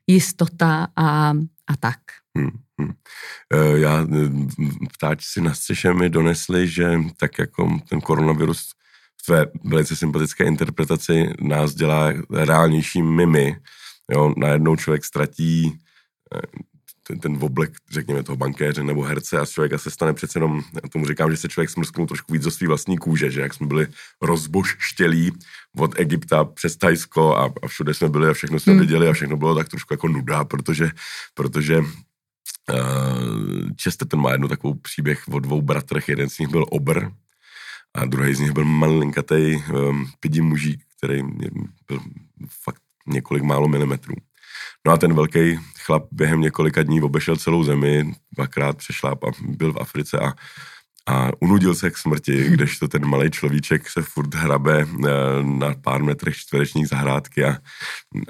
[0.07, 1.31] jistota a,
[1.67, 1.99] a tak.
[2.39, 2.93] Hmm, hmm.
[3.53, 4.07] E, já,
[4.93, 8.71] ptáči si na střeše mi donesli, že tak jako ten koronavirus
[9.23, 13.57] v tvé velice sympatické interpretaci nás dělá reálnějšími my.
[14.13, 16.65] Jo, najednou člověk ztratí e,
[17.07, 20.63] ten, ten oblek, řekněme, toho bankéře nebo herce a z člověka se stane přece jenom,
[20.93, 23.67] tomu říkám, že se člověk smrsknul trošku víc do svý vlastní kůže, že jak jsme
[23.67, 23.87] byli
[24.23, 25.33] rozboštělí
[25.77, 28.81] od Egypta přes Tajsko a, a všude jsme byli a všechno jsme hmm.
[28.81, 30.91] viděli a všechno bylo tak trošku jako nuda, protože,
[31.35, 31.87] protože uh,
[33.83, 37.11] Chesterton má jednu takovou příběh o dvou bratrech, jeden z nich byl obr
[37.95, 41.23] a druhý z nich byl malinkatej um, pidi mužík, který
[41.89, 42.01] byl
[42.49, 44.15] fakt několik málo milimetrů.
[44.87, 49.73] No a ten velký chlap během několika dní obešel celou zemi, dvakrát přešláp a byl
[49.73, 50.33] v Africe a,
[51.07, 55.09] a unudil se k smrti, kdežto ten malý človíček se furt hrabe eh,
[55.43, 57.59] na pár metrech čtverečních zahrádky a,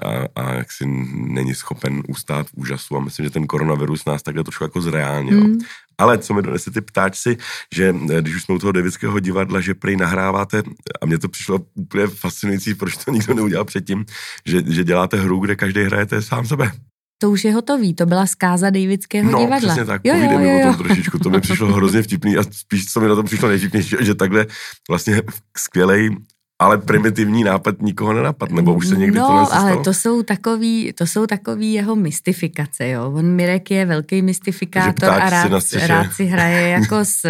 [0.01, 0.85] a, a jak si
[1.15, 5.41] není schopen ustát v úžasu a myslím, že ten koronavirus nás takhle trošku jako zreálnil.
[5.41, 5.57] Mm.
[5.97, 7.37] Ale co mi donese ty ptáčci,
[7.75, 10.63] že eh, když už jsme u toho Davidského divadla, že prej nahráváte,
[11.01, 14.05] a mně to přišlo úplně fascinující, proč to nikdo neudělal předtím,
[14.45, 16.71] že, že děláte hru, kde každý hrajete sám sebe.
[17.17, 19.69] To už je hotový, to byla zkáza Davidského no, divadla.
[19.69, 22.85] přesně tak, jo, jo, jo, o tom trošičku, to mi přišlo hrozně vtipný a spíš,
[22.85, 24.45] co mi na tom přišlo nejvtipnější, že takhle
[24.89, 25.21] vlastně
[25.57, 26.15] skvělej
[26.59, 29.65] ale primitivní nápad nikoho nenapad, nebo už se někdy no, to stalo?
[29.65, 33.11] ale to jsou, takový, to jsou takový jeho mystifikace, jo.
[33.11, 35.51] On Mirek je velký mystifikátor a rád,
[35.87, 37.25] rád si hraje jako s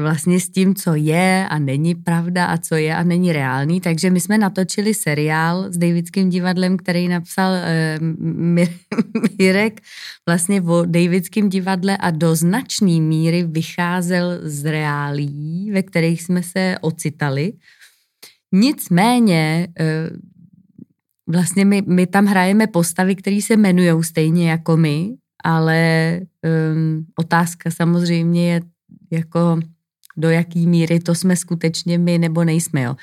[0.00, 3.80] vlastně s tím, co je a není pravda a co je a není reálný.
[3.80, 8.06] Takže my jsme natočili seriál s Davidským divadlem, který napsal uh,
[9.38, 9.80] Mirek
[10.28, 16.76] vlastně o Davidském divadle a do značné míry vycházel z reálí, ve kterých jsme se
[16.80, 17.52] ocitali.
[18.52, 20.16] Nicméně uh,
[21.26, 26.20] vlastně my, my tam hrajeme postavy, které se jmenují stejně jako my, ale
[26.74, 28.60] um, otázka samozřejmě je
[29.10, 29.60] jako
[30.20, 32.96] do jaký míry to jsme skutečně my nebo nejsme, jo.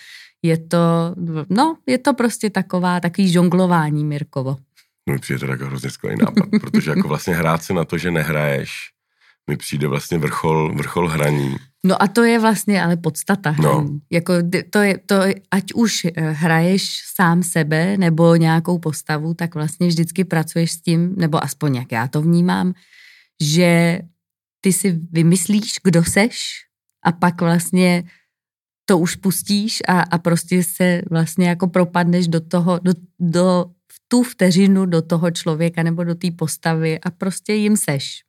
[0.43, 1.15] Je to,
[1.49, 4.57] no, je to prostě taková, takový žonglování, Mirkovo.
[5.07, 7.97] No mi přijde to jako hrozně skvělý nápad, protože jako vlastně hrát se na to,
[7.97, 8.71] že nehraješ,
[9.49, 11.55] mi přijde vlastně vrchol, vrchol hraní.
[11.85, 13.73] No a to je vlastně ale podstata no.
[13.73, 13.91] hraní.
[13.93, 13.99] No.
[14.11, 14.33] Jako
[14.69, 15.15] to je, to,
[15.51, 21.15] ať už eh, hraješ sám sebe nebo nějakou postavu, tak vlastně vždycky pracuješ s tím,
[21.17, 22.73] nebo aspoň jak já to vnímám,
[23.41, 23.99] že
[24.61, 26.66] ty si vymyslíš, kdo seš,
[27.07, 28.03] a pak vlastně
[28.85, 33.97] to už pustíš a, a prostě se vlastně jako propadneš do toho, do, do v
[34.07, 38.21] tu vteřinu do toho člověka nebo do té postavy a prostě jim seš.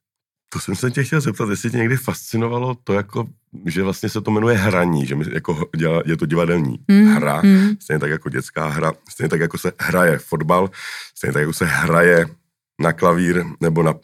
[0.53, 3.29] To jsem se tě chtěl zeptat, jestli tě někdy fascinovalo to, jako,
[3.67, 5.69] že vlastně se to jmenuje hraní, že jako
[6.07, 7.77] je to divadelní mm, hra, mm.
[7.81, 10.71] stejně tak jako dětská hra, stejně tak jako se hraje fotbal,
[11.15, 12.27] stejně tak jako se hraje
[12.81, 13.95] na klavír nebo na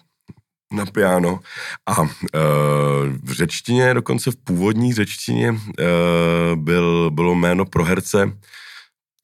[0.75, 1.41] na piano
[1.87, 2.09] a uh,
[3.23, 5.59] v řečtině, dokonce v původní řečtině uh,
[6.55, 8.33] byl, bylo jméno pro herce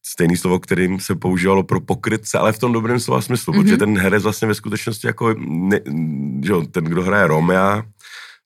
[0.06, 3.62] stejný slovo, kterým se používalo pro pokrytce, ale v tom dobrém slova smyslu, mm-hmm.
[3.62, 5.80] protože ten herec vlastně ve skutečnosti jako, ne,
[6.44, 7.82] že ten, kdo hraje Romea,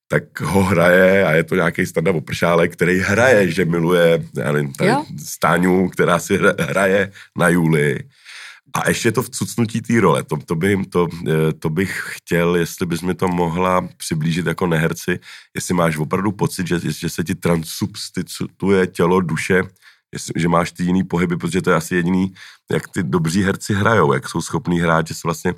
[0.09, 4.73] tak ho hraje a je to nějaký standard opršálek, který hraje, že miluje já nevím,
[4.73, 4.91] tady
[5.25, 7.99] Stáňu, která si hraje na Juli
[8.75, 12.57] a ještě to v cucnutí té role, to, to, by, to, eh, to bych chtěl,
[12.57, 15.19] jestli bys mi to mohla přiblížit jako neherci,
[15.55, 19.63] jestli máš opravdu pocit, že, že se ti transubstituje tělo, duše,
[20.13, 22.33] jestli, že máš ty jiný pohyby, protože to je asi jediný,
[22.73, 25.55] jak ty dobří herci hrajou, jak jsou schopní hrát, že se vlastně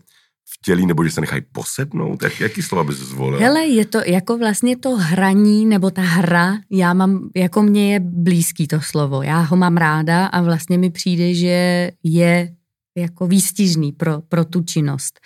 [0.59, 2.23] vtělí, nebo že se nechají posednout?
[2.23, 3.39] Jak, jaký slova bys zvolil?
[3.39, 8.01] Hele, je to jako vlastně to hraní, nebo ta hra, já mám, jako mně je
[8.01, 12.57] blízký to slovo, já ho mám ráda a vlastně mi přijde, že je
[12.97, 15.21] jako výstižný pro, pro tu činnost.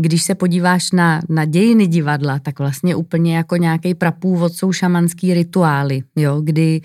[0.00, 5.34] Když se podíváš na, na dějiny divadla, tak vlastně úplně jako nějaký prapůvod jsou šamanský
[5.34, 6.80] rituály, jo, kdy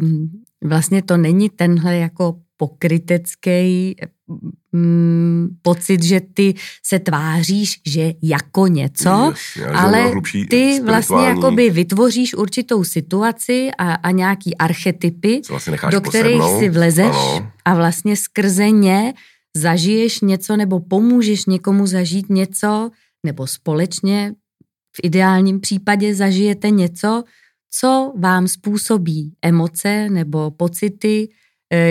[0.00, 0.30] um,
[0.64, 3.96] vlastně to není tenhle jako pokrytecký
[4.72, 10.12] mm, pocit, že ty se tváříš, že jako něco, Jasně, ale
[10.48, 17.16] ty vlastně jakoby vytvoříš určitou situaci a, a nějaký archetypy, vlastně do kterých si vlezeš
[17.16, 17.52] Ano.
[17.64, 19.14] a vlastně skrze ně
[19.56, 22.90] zažiješ něco nebo pomůžeš někomu zažít něco,
[23.24, 24.32] nebo společně
[24.96, 27.24] v ideálním případě zažijete něco,
[27.70, 31.28] co vám způsobí emoce nebo pocity,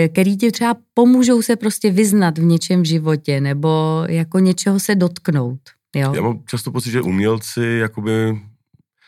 [0.08, 4.94] který ti třeba pomůžou se prostě vyznat v něčem v životě nebo jako něčeho se
[4.94, 5.60] dotknout.
[5.96, 6.12] Jo?
[6.14, 8.40] Já mám často pocit, že umělci jakoby,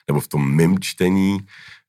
[0.08, 1.38] nebo v tom mým čtení,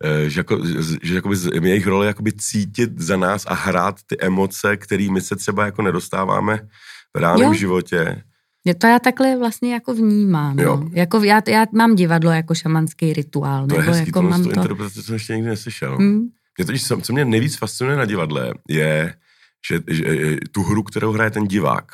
[0.04, 0.60] eh, že, jako,
[1.04, 5.36] že jakoby jejich role je jakoby cítit za nás a hrát ty emoce, kterými se
[5.36, 6.60] třeba jako nedostáváme
[7.18, 7.54] v reálném Jo.
[7.54, 8.24] životě.
[8.66, 10.60] Je To já takhle vlastně jako vnímám.
[10.60, 10.78] Jo.
[10.78, 10.90] No.
[10.94, 13.68] Jako já, já mám divadlo jako šamanský rituál.
[13.68, 14.56] To je nebo hezký, jako mám tu to...
[14.56, 15.98] interpretaci jsem ještě nikdy neslyšel.
[15.98, 16.28] Hmm.
[16.58, 19.14] Mě totiž, co mě nejvíc fascinuje na divadle, je,
[19.70, 21.86] že, že tu hru, kterou hraje ten divák.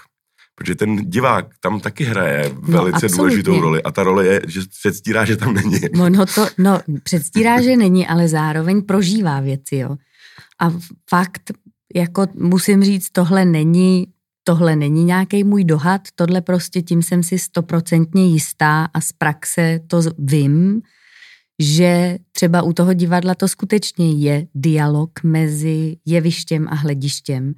[0.55, 3.17] Protože ten divák tam taky hraje velice absolutně.
[3.17, 5.89] důležitou roli a ta role je, že předstírá, že tam není.
[5.89, 9.95] Ono to, no, předstírá, že není, ale zároveň prožívá věci, jo.
[10.61, 10.73] A
[11.09, 11.51] fakt,
[11.95, 14.07] jako musím říct, tohle není,
[14.43, 19.79] tohle není nějaký můj dohad, tohle prostě tím jsem si stoprocentně jistá a z praxe
[19.87, 20.81] to vím,
[21.59, 27.53] že třeba u toho divadla to skutečně je dialog mezi jevištěm a hledištěm.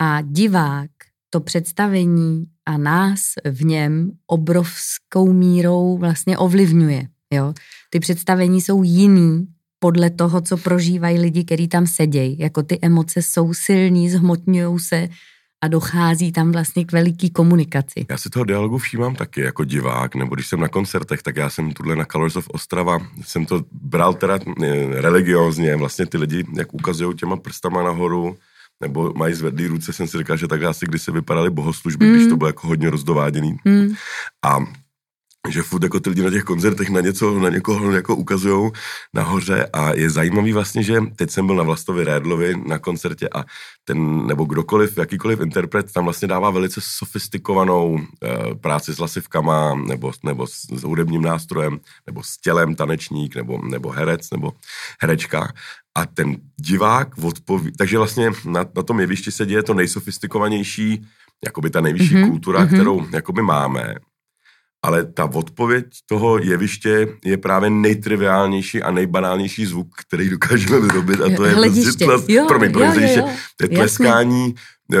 [0.00, 0.90] A divák
[1.30, 7.08] to představení a nás v něm obrovskou mírou vlastně ovlivňuje.
[7.32, 7.54] Jo?
[7.90, 9.46] Ty představení jsou jiný
[9.78, 12.38] podle toho, co prožívají lidi, kteří tam sedějí.
[12.38, 15.08] Jako ty emoce jsou silný, zhmotňují se
[15.64, 18.06] a dochází tam vlastně k veliký komunikaci.
[18.10, 21.50] Já si toho dialogu všímám taky jako divák, nebo když jsem na koncertech, tak já
[21.50, 26.44] jsem tuhle na Colors of Ostrava, jsem to bral teda eh, religiózně, vlastně ty lidi,
[26.56, 28.36] jak ukazují těma prstama nahoru,
[28.80, 32.14] nebo mají zvedlý ruce, jsem si říkal, že takhle asi když se vypadaly bohoslužby, mm.
[32.14, 33.56] když to bylo jako hodně rozdováděný.
[33.64, 33.94] Hmm.
[34.44, 34.58] A
[35.48, 38.72] že furt jako ty lidi na těch koncertech na něco, na někoho jako ukazujou
[39.14, 43.44] nahoře a je zajímavý vlastně, že teď jsem byl na Vlastovi Rédlovi na koncertě a
[43.84, 50.12] ten, nebo kdokoliv, jakýkoliv interpret tam vlastně dává velice sofistikovanou e, práci s lasivkama, nebo,
[50.24, 54.52] nebo s, s hudebním nástrojem, nebo s tělem tanečník, nebo, nebo herec, nebo
[55.00, 55.52] herečka.
[55.96, 61.06] A ten divák odpoví, takže vlastně na, na tom jevišti se děje to nejsofistikovanější,
[61.44, 62.68] jakoby ta nejvyšší Mhm, mm-hmm, kultura, mhm.
[62.68, 62.74] mm-hmm.
[62.74, 63.94] kterou jakoby máme.
[64.86, 71.36] Ale ta odpověď toho jeviště je právě nejtriviálnější a nejbanálnější zvuk, který dokážeme vyrobit a
[71.36, 71.82] to je Hlediště.
[71.84, 73.28] prostě tles, promiň, promiň, jo, hlediště, jo.
[73.56, 74.54] to je tleskání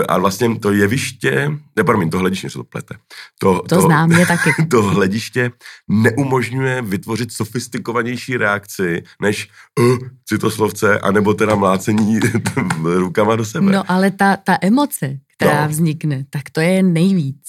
[0.08, 2.94] a vlastně to jeviště, ne, promiň, to hlediště se to plete.
[3.38, 4.50] To, To znám, mě taky.
[4.70, 5.50] to hlediště
[5.88, 9.48] neumožňuje vytvořit sofistikovanější reakci, než
[9.80, 12.20] uh, citoslovce, anebo teda mlácení
[12.84, 13.72] rukama do sebe.
[13.72, 15.68] No ale ta, ta emoce, která No.
[15.68, 17.42] vznikne, tak to je nejvíc.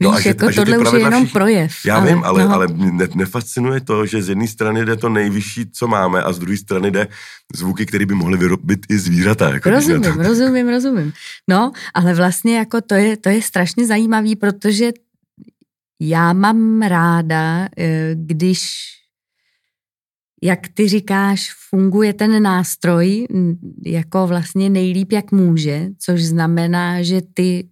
[0.00, 1.72] No Víš, a že- jako a že tohle už je jenom všichni- projev.
[1.86, 4.96] Já ale, vím, ale, no, ale mě ne, nefascinuje to, že z jedné strany jde
[4.96, 7.08] to nejvyšší, co máme, a z druhé strany jde
[7.54, 9.48] zvuky, které by mohly vyrobit i zvířata.
[9.54, 11.12] Jako Rozumím, to- rozumím, rozumím.
[11.50, 14.92] No, ale vlastně jako to je, to je strašně zajímavý, protože
[16.00, 18.70] já mám ráda, eh, když,
[20.42, 23.26] jak ty říkáš, funguje ten nástroj
[23.86, 27.68] jako vlastně nejlíp, jak může, což znamená, že ty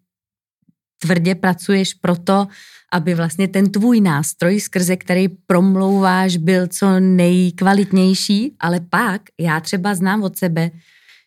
[1.03, 2.47] tvrdě pracuješ proto,
[2.93, 9.95] aby vlastně ten tvůj nástroj, skrze který promlouváš, byl co nejkvalitnější, ale pak já třeba
[9.95, 10.71] znám od sebe,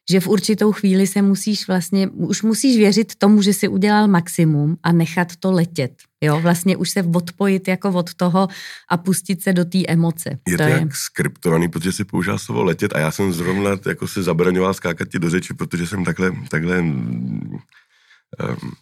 [0.10, 4.78] že v určitou chvíli se musíš vlastně, už musíš věřit tomu, že si udělal maximum
[4.84, 5.92] a nechat to letět.
[6.22, 8.48] Jo, vlastně už se odpojit jako od toho
[8.90, 10.30] a pustit se do té emoce.
[10.48, 14.08] Je to, to jak skriptovaný, protože si použil slovo letět a já jsem zrovna jako
[14.08, 16.84] si zabraňoval skákat ti do řeči, protože jsem takhle, takhle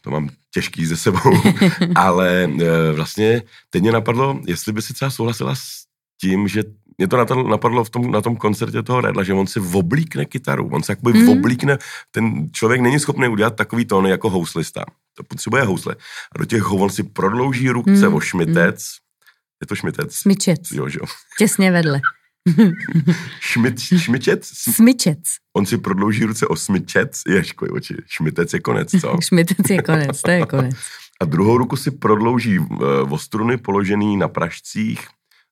[0.02, 1.42] to mám těžký ze sebou,
[1.96, 2.62] ale uh,
[2.96, 5.86] vlastně teď mě napadlo, jestli by si třeba souhlasila s
[6.22, 6.64] tím, že
[6.98, 10.70] mě to napadlo, v tom, na tom koncertě toho Redla, že on si oblíkne kytaru,
[10.72, 11.30] on se jakoby mm.
[11.30, 11.78] oblíkne,
[12.12, 15.96] ten člověk není schopný udělat takový tóny jako houslista, to potřebuje housle.
[16.36, 18.14] A do těch on si prodlouží ruce mm.
[18.14, 19.62] o šmitec, mm.
[19.62, 20.16] je to šmitec?
[20.16, 20.72] Smyčec.
[20.72, 21.06] Jo, že jo.
[21.38, 22.02] Těsně vedle.
[23.40, 24.46] Šmit, šmičec?
[24.76, 25.20] Smyčec.
[25.54, 29.18] On si prodlouží ruce o smyčec, ješkoj oči, šmitec je konec, co?
[29.28, 30.76] šmitec je konec, to je konec.
[31.22, 32.68] A druhou ruku si prodlouží uh,
[33.10, 35.08] o struny položený na pražcích,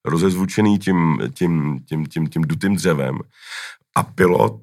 [0.06, 3.20] rozezvučený tím, tím, tím, tím, tím dutým dřevem.
[3.96, 4.62] A pilot,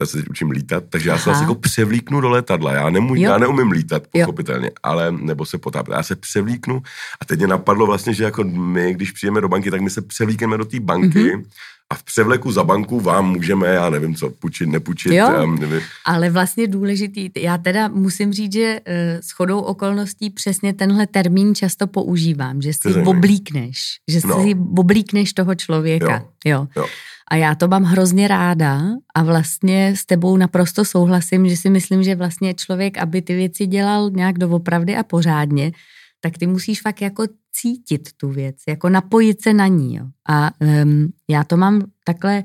[0.00, 2.72] já se teď učím lítat, takže já se asi jako převlíknu do letadla.
[2.72, 3.22] Já, nemů, Jo.
[3.22, 4.24] já neumím lítat, Jo.
[4.26, 5.94] pochopitelně, ale nebo se potápět.
[5.94, 6.82] Já se převlíknu
[7.20, 10.02] a teď mě napadlo vlastně, že jako my, když přijeme do banky, tak my se
[10.02, 11.42] převlíkneme do té banky Mhm.
[11.90, 15.12] a v převleku za banku vám můžeme, já nevím co, půjčit, nepůjčit.
[15.12, 15.80] Jo, nevím.
[16.04, 21.54] ale vlastně důležitý, já teda musím říct, že uh, s chodou okolností přesně tenhle termín
[21.54, 24.42] často používám, že si oblíkneš, že no.
[24.42, 26.24] si oblíkneš toho člověka.
[26.44, 26.52] Jo.
[26.54, 26.66] Jo.
[26.76, 26.86] jo.
[27.30, 28.82] A já to mám hrozně ráda
[29.14, 33.66] a vlastně s tebou naprosto souhlasím, že si myslím, že vlastně člověk, aby ty věci
[33.66, 35.72] dělal nějak doopravdy a pořádně,
[36.20, 39.96] tak ty musíš fakt jako cítit tu věc, jako napojit se na ní.
[39.96, 40.04] Jo.
[40.28, 42.44] A um, já to mám takhle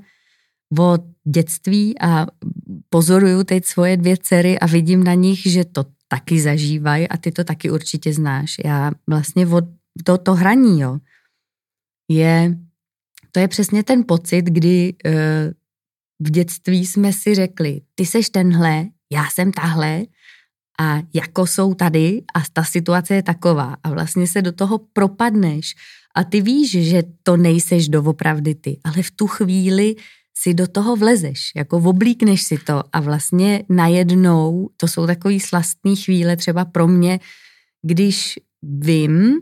[0.80, 2.28] od dětství a
[2.90, 7.32] pozoruju teď svoje dvě dcery a vidím na nich, že to taky zažívají a ty
[7.32, 8.56] to taky určitě znáš.
[8.66, 9.66] Já vlastně od
[10.04, 10.98] to, to hraní, jo,
[12.10, 12.58] je,
[13.36, 15.14] to je přesně ten pocit, kdy uh,
[16.20, 20.04] v dětství jsme si řekli, ty seš tenhle, já jsem tahle
[20.80, 23.78] a jako jsou tady a ta situace je taková.
[23.84, 25.76] A vlastně se do toho propadneš
[26.16, 29.96] a ty víš, že to nejseš doopravdy ty, ale v tu chvíli
[30.38, 35.96] si do toho vlezeš, jako oblíkneš si to a vlastně najednou, to jsou takový slastné
[35.96, 37.20] chvíle třeba pro mě,
[37.82, 39.40] když vím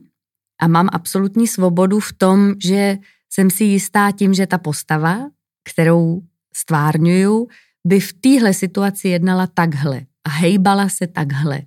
[0.61, 2.97] a mám absolutní svobodu v tom, že
[3.33, 5.29] jsem si jistá tím, že ta postava,
[5.69, 6.21] kterou
[6.55, 7.47] stvárňuju,
[7.87, 11.61] by v téhle situaci jednala takhle a hejbala se takhle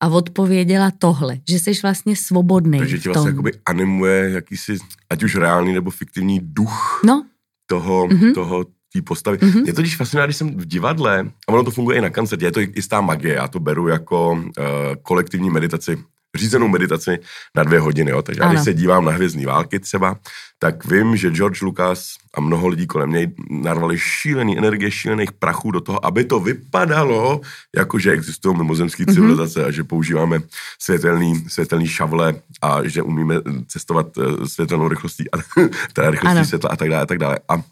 [0.00, 2.78] a odpověděla tohle, že jsi vlastně svobodný.
[2.78, 4.78] Takže tě vlastně jakoby animuje jakýsi,
[5.10, 7.26] ať už reálný nebo fiktivní duch no.
[7.66, 8.34] toho, mm-hmm.
[8.34, 9.38] toho té postavy.
[9.38, 9.62] Mm-hmm.
[9.62, 12.44] Mě to když fascinuje, když jsem v divadle, a ono to funguje i na koncertě,
[12.44, 14.42] je to jistá magie, já to beru jako uh,
[15.02, 15.98] kolektivní meditaci
[16.36, 17.18] řízenou meditaci
[17.56, 18.10] na dvě hodiny.
[18.10, 18.22] Jo.
[18.22, 20.16] Takže když se dívám na Hvězdní války třeba,
[20.58, 25.70] tak vím, že George Lucas a mnoho lidí kolem něj narvali šílený energie, šílených prachů
[25.70, 27.40] do toho, aby to vypadalo,
[27.76, 29.14] jako že existují mimozemské mm-hmm.
[29.14, 30.40] civilizace a že používáme
[30.82, 33.34] světelný, světelný šavle a že umíme
[33.68, 35.36] cestovat eh, světelnou rychlostí, a,
[35.92, 36.44] teda rychlostí ano.
[36.44, 37.38] světla a tak dále a tak dále.
[37.48, 37.62] A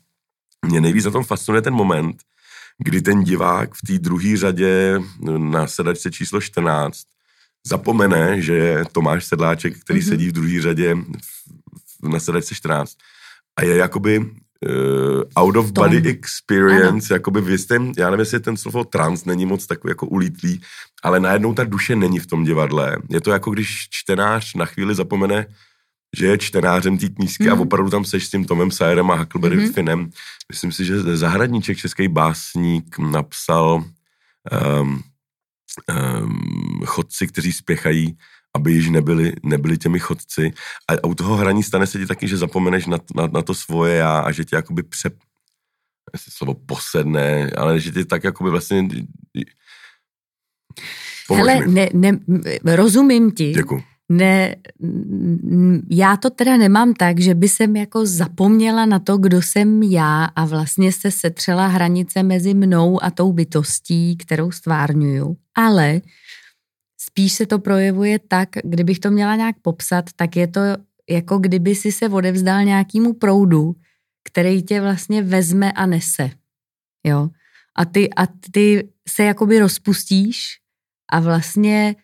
[0.66, 2.16] mě nejvíc na tom fascinuje ten moment,
[2.78, 5.00] kdy ten divák v té druhé řadě
[5.38, 7.02] na sedačce číslo 14
[7.66, 10.08] zapomene, že je Tomáš Sedláček, který mm-hmm.
[10.08, 10.94] sedí v druhé řadě
[12.02, 12.92] v, na sedačce 14
[13.56, 17.16] a je jakoby uh, out of body experience, ano.
[17.16, 20.60] jakoby v jistém, já nevím, jestli ten slovo trans není moc takový jako ulítlý,
[21.02, 22.96] ale najednou ta duše není v tom divadle.
[23.08, 25.46] Je to jako když čtenář na chvíli zapomene,
[26.16, 27.50] že je čtenářem té knížky mm.
[27.50, 27.62] a mhm.
[27.62, 29.72] opravdu tam seš s tím Tomem Sayerem a Huckleberry mm.
[29.72, 30.10] Finnem.
[30.52, 33.84] Myslím si, že Zahradníček, český básník, napsal
[34.80, 35.02] um,
[35.88, 38.18] um, chodci, kteří spěchají,
[38.56, 40.52] aby již nebyli, nebyli těmi chodci.
[40.88, 43.96] A u toho hraní stane se ti taky, že zapomeneš na, na, na to svoje
[43.96, 45.10] já a že tě jakoby pře...
[46.16, 48.88] slovo posedne, ale že ti tak jakoby vlastně...
[51.28, 52.18] Pomož Hele, ne, ne,
[52.76, 53.52] rozumím ti.
[53.52, 54.56] Děkuji ne,
[55.90, 60.24] já to teda nemám tak, že by jsem jako zapomněla na to, kdo jsem já
[60.24, 65.36] a vlastně se setřela hranice mezi mnou a tou bytostí, kterou stvárňuju.
[65.54, 66.00] Ale
[67.00, 70.60] spíš se to projevuje tak, kdybych to měla nějak popsat, tak je to
[71.10, 73.76] jako kdyby si se odevzdal nějakému proudu,
[74.24, 76.30] který tě vlastně vezme a nese.
[77.06, 77.28] Jo?
[77.76, 80.58] A ty, a ty se jakoby rozpustíš
[81.12, 81.96] a vlastně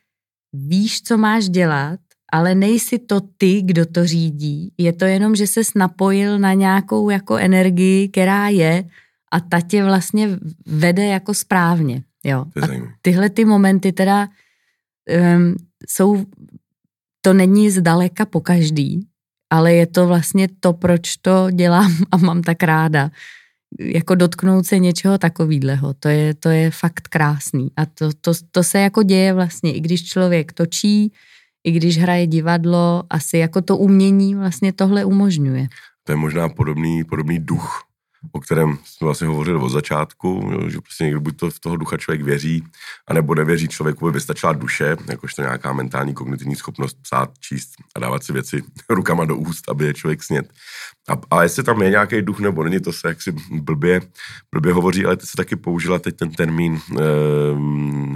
[0.52, 2.00] víš, co máš dělat,
[2.32, 4.72] ale nejsi to ty, kdo to řídí.
[4.78, 8.84] Je to jenom, že ses napojil na nějakou jako energii, která je
[9.32, 10.28] a ta tě vlastně
[10.66, 12.02] vede jako správně.
[12.24, 12.44] Jo.
[12.62, 12.66] A
[13.02, 14.28] tyhle ty momenty teda
[15.36, 15.56] um,
[15.88, 16.24] jsou,
[17.20, 19.06] to není zdaleka po každý,
[19.50, 23.10] ale je to vlastně to, proč to dělám a mám tak ráda
[23.80, 25.94] jako dotknout se něčeho takového.
[25.94, 27.70] To je, to je fakt krásný.
[27.76, 31.12] A to, to, to se jako děje vlastně, i když člověk točí,
[31.64, 35.68] i když hraje divadlo, asi jako to umění vlastně tohle umožňuje.
[36.04, 37.91] To je možná podobný, podobný duch
[38.32, 41.96] o kterém jsme vlastně hovořili od začátku, že prostě někdo buď to v toho ducha
[41.96, 42.64] člověk věří,
[43.08, 48.24] anebo nevěří člověku by vystačila duše, jakožto nějaká mentální kognitivní schopnost psát, číst a dávat
[48.24, 50.52] si věci rukama do úst, aby je člověk snět.
[51.08, 54.00] A, a jestli tam je nějaký duch nebo není, to se jaksi blbě,
[54.52, 56.80] blbě hovoří, ale ty se taky použila teď ten termín,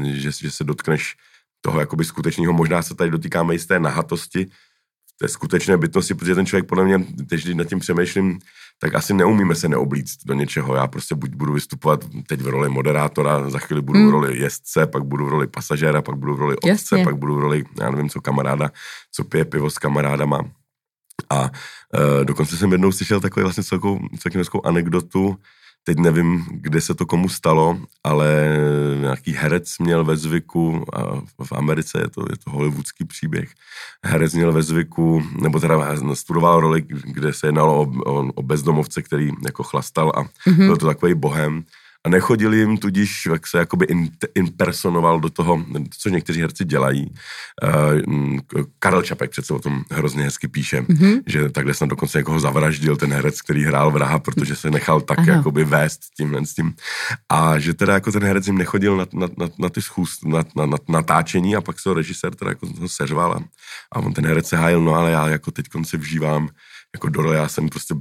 [0.05, 1.17] e, že, že se dotkneš
[1.61, 4.47] toho jakoby skutečného, možná se tady dotýkáme jisté nahatosti,
[5.19, 8.39] té skutečné bytnosti, protože ten člověk podle mě, když nad tím přemýšlím,
[8.79, 10.75] tak asi neumíme se neoblíct do něčeho.
[10.75, 14.09] Já prostě buď budu vystupovat teď v roli moderátora, za chvíli budu hmm.
[14.09, 17.05] v roli jezdce, pak budu v roli pasažéra, pak budu v roli otce, Jasně.
[17.05, 18.71] pak budu v roli, já nevím co, kamaráda,
[19.13, 20.41] co pije pivo s kamarádama.
[21.31, 21.51] A
[22.21, 25.37] e, dokonce jsem jednou slyšel takový vlastně celkou, celkem anekdotu,
[25.89, 28.57] Teď nevím, kde se to komu stalo, ale
[29.01, 33.51] nějaký herec měl ve zvyku, a v Americe je to, je to hollywoodský příběh,
[34.05, 39.03] herec měl ve zvyku, nebo teda studoval roli, kde se jednalo o, o, o bezdomovce,
[39.03, 40.67] který jako chlastal a mm-hmm.
[40.67, 41.65] byl to takový bohem
[42.07, 45.65] a nechodil jim tudíž, jak se jakoby in, impersonoval do toho,
[45.99, 47.15] co někteří herci dělají.
[47.63, 51.23] Uh, Karel Čapek přece o tom hrozně hezky píše, mm-hmm.
[51.27, 55.01] že takhle snad dokonce jako ho zavraždil ten herec, který hrál vraha, protože se nechal
[55.01, 55.33] tak Aha.
[55.33, 56.75] jakoby vést tímhle s tím.
[57.29, 60.45] A že teda jako ten herec jim nechodil na, na, na, na ty schůz, na,
[60.57, 63.45] na, na, natáčení a pak se ho režisér teda jako seřval a,
[63.93, 66.49] a on ten herec se hájil, no ale já jako teď konci vžívám
[66.97, 67.95] jako dole, já jsem prostě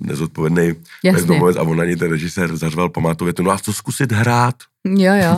[0.00, 0.74] nezodpovědný
[1.12, 4.56] bezdomovec a on na něj ten režisér zařval památovat, no a co zkusit hrát?
[4.86, 5.36] Jo, jo.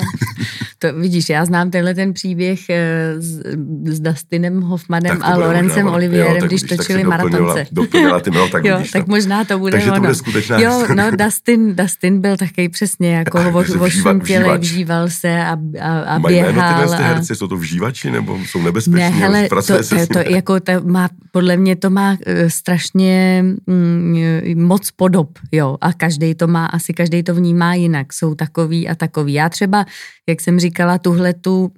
[0.79, 3.43] To vidíš, já znám tenhle ten příběh eh, s,
[3.85, 7.67] s Dustinem Hoffmanem a Lorencem Olivierem, jo, když točili maratonce.
[7.73, 9.11] Doplnila ty, no, tak, jo, vidíš, tak to.
[9.11, 9.95] možná to bude Takže ono.
[9.95, 13.39] to bude skutečná Jo, no Dustin, Dustin byl taky přesně jako
[13.81, 16.77] ošuntělej, vžíval se a, a, a Mají běhal.
[16.77, 19.01] Mají ty herci, jsou to vžívači nebo jsou nebezpeční?
[19.01, 22.17] Ne, hele, to, to, to, jako to má, podle mě to má uh,
[22.49, 24.17] strašně mm,
[24.55, 28.95] moc podob, jo, a každý to má, asi každý to vnímá jinak, jsou takový a
[28.95, 29.30] takový.
[29.33, 29.87] Já třeba,
[30.29, 31.73] jak jsem říkala, tuhle tu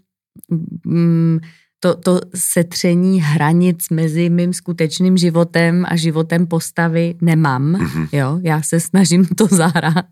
[0.87, 1.39] mm,
[1.83, 8.09] to, to setření hranic mezi mým skutečným životem a životem postavy nemám, mm-hmm.
[8.13, 10.07] jo, já se snažím to zahrát,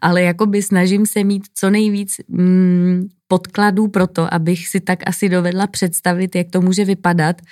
[0.00, 5.28] ale jakoby snažím se mít co nejvíc mm, podkladů pro to, abych si tak asi
[5.28, 7.42] dovedla představit, jak to může vypadat,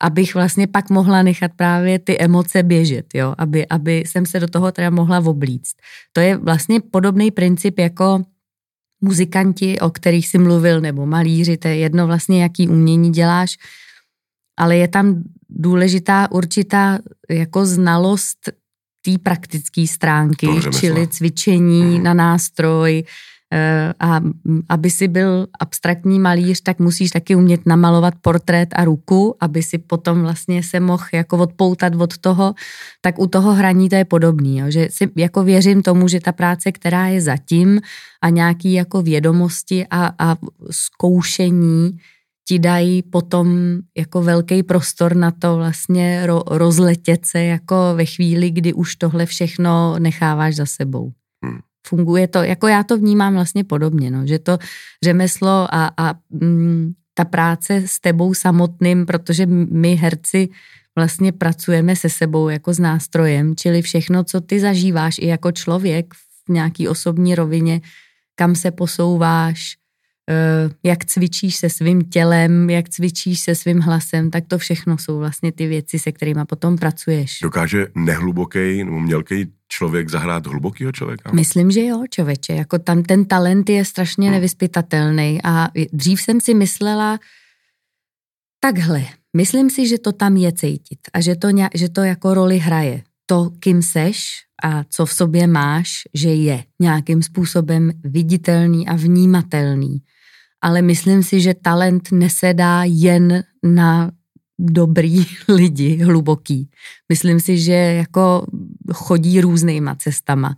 [0.00, 4.48] abych vlastně pak mohla nechat právě ty emoce běžet, jo, aby, aby jsem se do
[4.48, 5.76] toho teda mohla oblíct.
[6.12, 8.22] To je vlastně podobný princip jako
[9.02, 13.56] muzikanti, o kterých si mluvil, nebo malíři, to je jedno vlastně, jaký umění děláš,
[14.58, 16.98] ale je tam důležitá určitá
[17.30, 18.38] jako znalost
[19.04, 20.46] té praktické stránky,
[20.80, 22.02] čili cvičení mm.
[22.02, 23.04] na nástroj,
[24.00, 24.20] a
[24.68, 29.78] aby si byl abstraktní malíř, tak musíš taky umět namalovat portrét a ruku, aby si
[29.78, 32.54] potom vlastně se mohl jako odpoutat od toho,
[33.00, 34.66] tak u toho hraní to je podobný, jo?
[34.68, 37.80] že si jako věřím tomu, že ta práce, která je zatím
[38.22, 40.36] a nějaký jako vědomosti a, a
[40.70, 41.98] zkoušení
[42.48, 48.50] ti dají potom jako velký prostor na to vlastně ro, rozletět se jako ve chvíli,
[48.50, 51.12] kdy už tohle všechno necháváš za sebou.
[51.44, 54.58] Hmm funguje to, jako já to vnímám vlastně podobně, no, že to
[55.04, 60.48] řemeslo a, a mm, ta práce s tebou samotným, protože my herci
[60.96, 66.14] vlastně pracujeme se sebou jako s nástrojem, čili všechno, co ty zažíváš i jako člověk
[66.14, 67.80] v nějaký osobní rovině,
[68.34, 69.76] kam se posouváš,
[70.82, 75.52] jak cvičíš se svým tělem, jak cvičíš se svým hlasem, tak to všechno jsou vlastně
[75.52, 77.38] ty věci, se kterými potom pracuješ.
[77.42, 81.32] Dokáže nehluboký nebo mělký člověk zahrát hlubokýho člověka?
[81.32, 82.52] Myslím, že jo, člověče.
[82.52, 84.34] Jako tam ten talent je strašně hmm.
[84.34, 87.18] nevyspytatelný a dřív jsem si myslela
[88.60, 89.04] takhle.
[89.36, 93.02] Myslím si, že to tam je cítit a že to, že to jako roli hraje.
[93.26, 100.02] To, kým seš a co v sobě máš, že je nějakým způsobem viditelný a vnímatelný
[100.62, 104.10] ale myslím si, že talent nesedá jen na
[104.58, 106.70] dobrý lidi, hluboký.
[107.08, 108.46] Myslím si, že jako
[108.92, 110.56] chodí různýma cestama.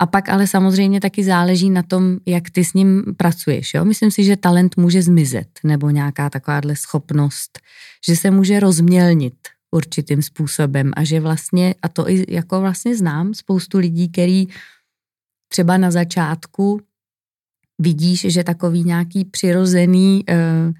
[0.00, 3.74] A pak ale samozřejmě taky záleží na tom, jak ty s ním pracuješ.
[3.74, 3.84] Jo?
[3.84, 7.60] Myslím si, že talent může zmizet, nebo nějaká takováhle schopnost,
[8.06, 9.34] že se může rozmělnit
[9.70, 14.46] určitým způsobem a že vlastně, a to i jako vlastně znám spoustu lidí, který
[15.48, 16.80] třeba na začátku
[17.78, 20.72] vidíš, že takový nějaký přirozený uh,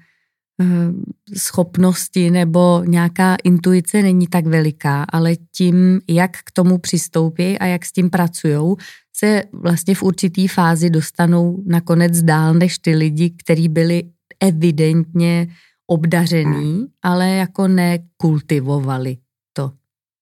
[0.67, 0.93] uh,
[1.37, 7.85] schopnosti nebo nějaká intuice není tak veliká, ale tím, jak k tomu přistoupí a jak
[7.85, 8.75] s tím pracují,
[9.15, 14.03] se vlastně v určitý fázi dostanou nakonec dál než ty lidi, kteří byli
[14.39, 15.47] evidentně
[15.91, 19.17] obdařený, ale jako nekultivovali
[19.53, 19.71] to,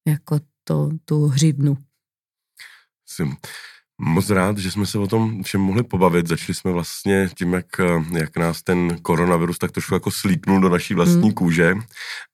[0.07, 1.78] jako to, tu hřivnu.
[3.05, 3.36] Jsem
[3.99, 6.27] moc rád, že jsme se o tom všem mohli pobavit.
[6.27, 7.65] Začali jsme vlastně tím, jak,
[8.11, 11.33] jak nás ten koronavirus tak trošku jako slípnul do naší vlastní mm.
[11.33, 11.75] kůže.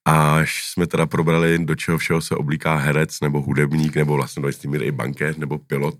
[0.04, 4.48] Až jsme teda probrali, do čeho všeho se oblíká herec nebo hudebník, nebo vlastně do
[4.48, 5.94] jistý míry i bankér, nebo pilot,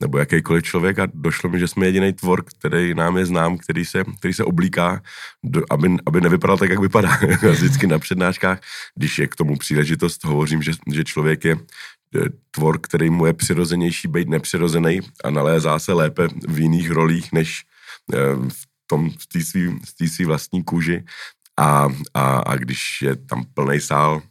[0.00, 0.98] nebo jakýkoliv člověk.
[0.98, 4.44] A došlo mi, že jsme jediný tvor, který nám je znám, který se, který se
[4.44, 5.02] oblíká,
[5.44, 7.18] do, aby, aby nevypadal tak, jak vypadá.
[7.50, 8.60] Vždycky na přednáškách,
[8.94, 11.56] když je k tomu příležitost, hovořím, že, že člověk je
[12.50, 17.64] tvor, který mu je přirozenější být nepřirozený a nalézá se lépe v jiných rolích, než
[18.14, 21.04] eh, v tom, v té svý, svý vlastní kůži.
[21.60, 24.22] A, a, a když je tam plný sál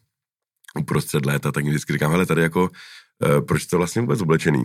[0.79, 2.69] uprostřed léta, tak mi vždycky říkám, hele, tady jako,
[3.23, 4.63] e, proč to vlastně vůbec oblečený?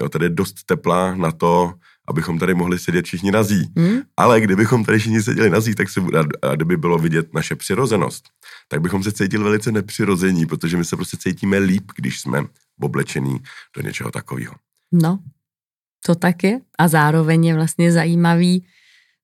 [0.00, 1.74] Jo, tady je dost tepla na to,
[2.08, 3.72] abychom tady mohli sedět všichni nazí.
[3.76, 4.00] Hmm?
[4.16, 6.00] Ale kdybychom tady všichni seděli nazí, tak se,
[6.42, 8.28] a kdyby bylo vidět naše přirozenost,
[8.68, 12.44] tak bychom se cítili velice nepřirození, protože my se prostě cítíme líp, když jsme
[12.80, 13.38] oblečení
[13.76, 14.54] do něčeho takového.
[14.92, 15.18] No,
[16.06, 16.60] to tak je.
[16.78, 18.66] A zároveň je vlastně zajímavý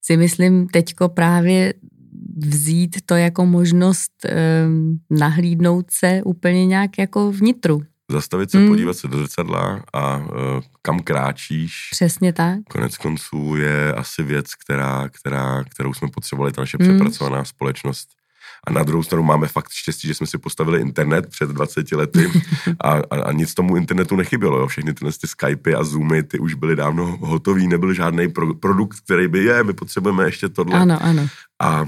[0.03, 1.75] si myslím teďko právě
[2.37, 7.83] vzít to jako možnost um, nahlídnout se úplně nějak jako vnitru.
[8.11, 8.69] Zastavit se, hmm.
[8.69, 10.27] podívat se do zrcadla a uh,
[10.83, 11.89] kam kráčíš.
[11.91, 12.59] Přesně tak.
[12.71, 16.89] Konec konců je asi věc, která, která, kterou jsme potřebovali, ta naše hmm.
[16.89, 18.09] přepracovaná společnost
[18.67, 22.31] a na druhou stranu máme fakt štěstí, že jsme si postavili internet před 20 lety
[22.85, 24.59] a, a, a nic tomu internetu nechybělo.
[24.59, 24.67] Jo.
[24.67, 29.01] Všechny tyhle ty Skypey a Zoomy, ty už byly dávno hotový, nebyl žádný pro, produkt,
[29.01, 30.79] který by je, my potřebujeme ještě tohle.
[30.79, 31.29] Ano, ano.
[31.61, 31.87] A, a,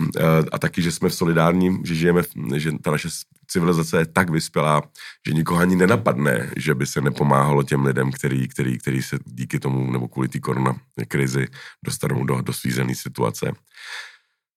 [0.53, 2.23] a taky, že jsme v solidární, že žijeme,
[2.57, 3.09] že ta naše
[3.47, 4.83] civilizace je tak vyspělá,
[5.27, 9.59] že nikoho ani nenapadne, že by se nepomáhalo těm lidem, který, který, který se díky
[9.59, 10.77] tomu nebo kvůli té korona
[11.09, 11.47] krizi
[11.85, 13.53] dostanou do, do svízené situace.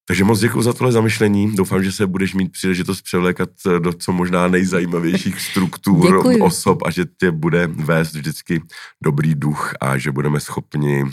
[0.08, 1.56] Takže moc děkuji za tohle zamyšlení.
[1.56, 3.48] Doufám, že se budeš mít příležitost převlékat
[3.78, 6.42] do co možná nejzajímavějších struktur Děkuji.
[6.42, 8.62] osob a že tě bude vést vždycky
[9.04, 11.10] dobrý duch a že budeme schopni, uh,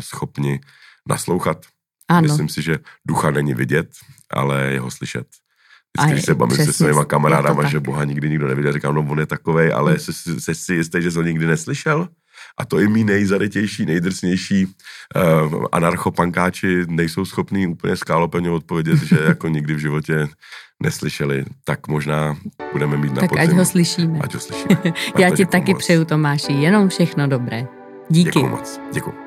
[0.00, 0.60] schopni
[1.08, 1.66] naslouchat.
[2.08, 2.22] Ano.
[2.22, 3.90] Myslím si, že ducha není vidět,
[4.30, 5.26] ale jeho slyšet.
[5.96, 9.18] Vždycky, když se bavím se svýma kamarádama, že Boha nikdy nikdo neviděl, říkám, no on
[9.18, 10.00] je takovej, ale hmm.
[10.00, 12.08] jsi, jsi si jistý, že jsi ho nikdy neslyšel?
[12.58, 19.48] A to i mý nejzarytější, nejdrsnější uh, anarchopankáči nejsou schopní úplně skálopevně odpovědět, že jako
[19.48, 20.28] nikdy v životě
[20.82, 22.36] neslyšeli, tak možná
[22.72, 23.50] budeme mít na Tak podzim.
[23.50, 24.18] ať ho slyšíme.
[24.22, 24.82] Ať ho slyšíme.
[25.18, 25.82] Já ti taky moc.
[25.82, 27.66] přeju, Tomáši, jenom všechno dobré.
[28.08, 28.24] Díky.
[28.30, 28.80] Děkuji moc.
[28.92, 29.23] Děkuji.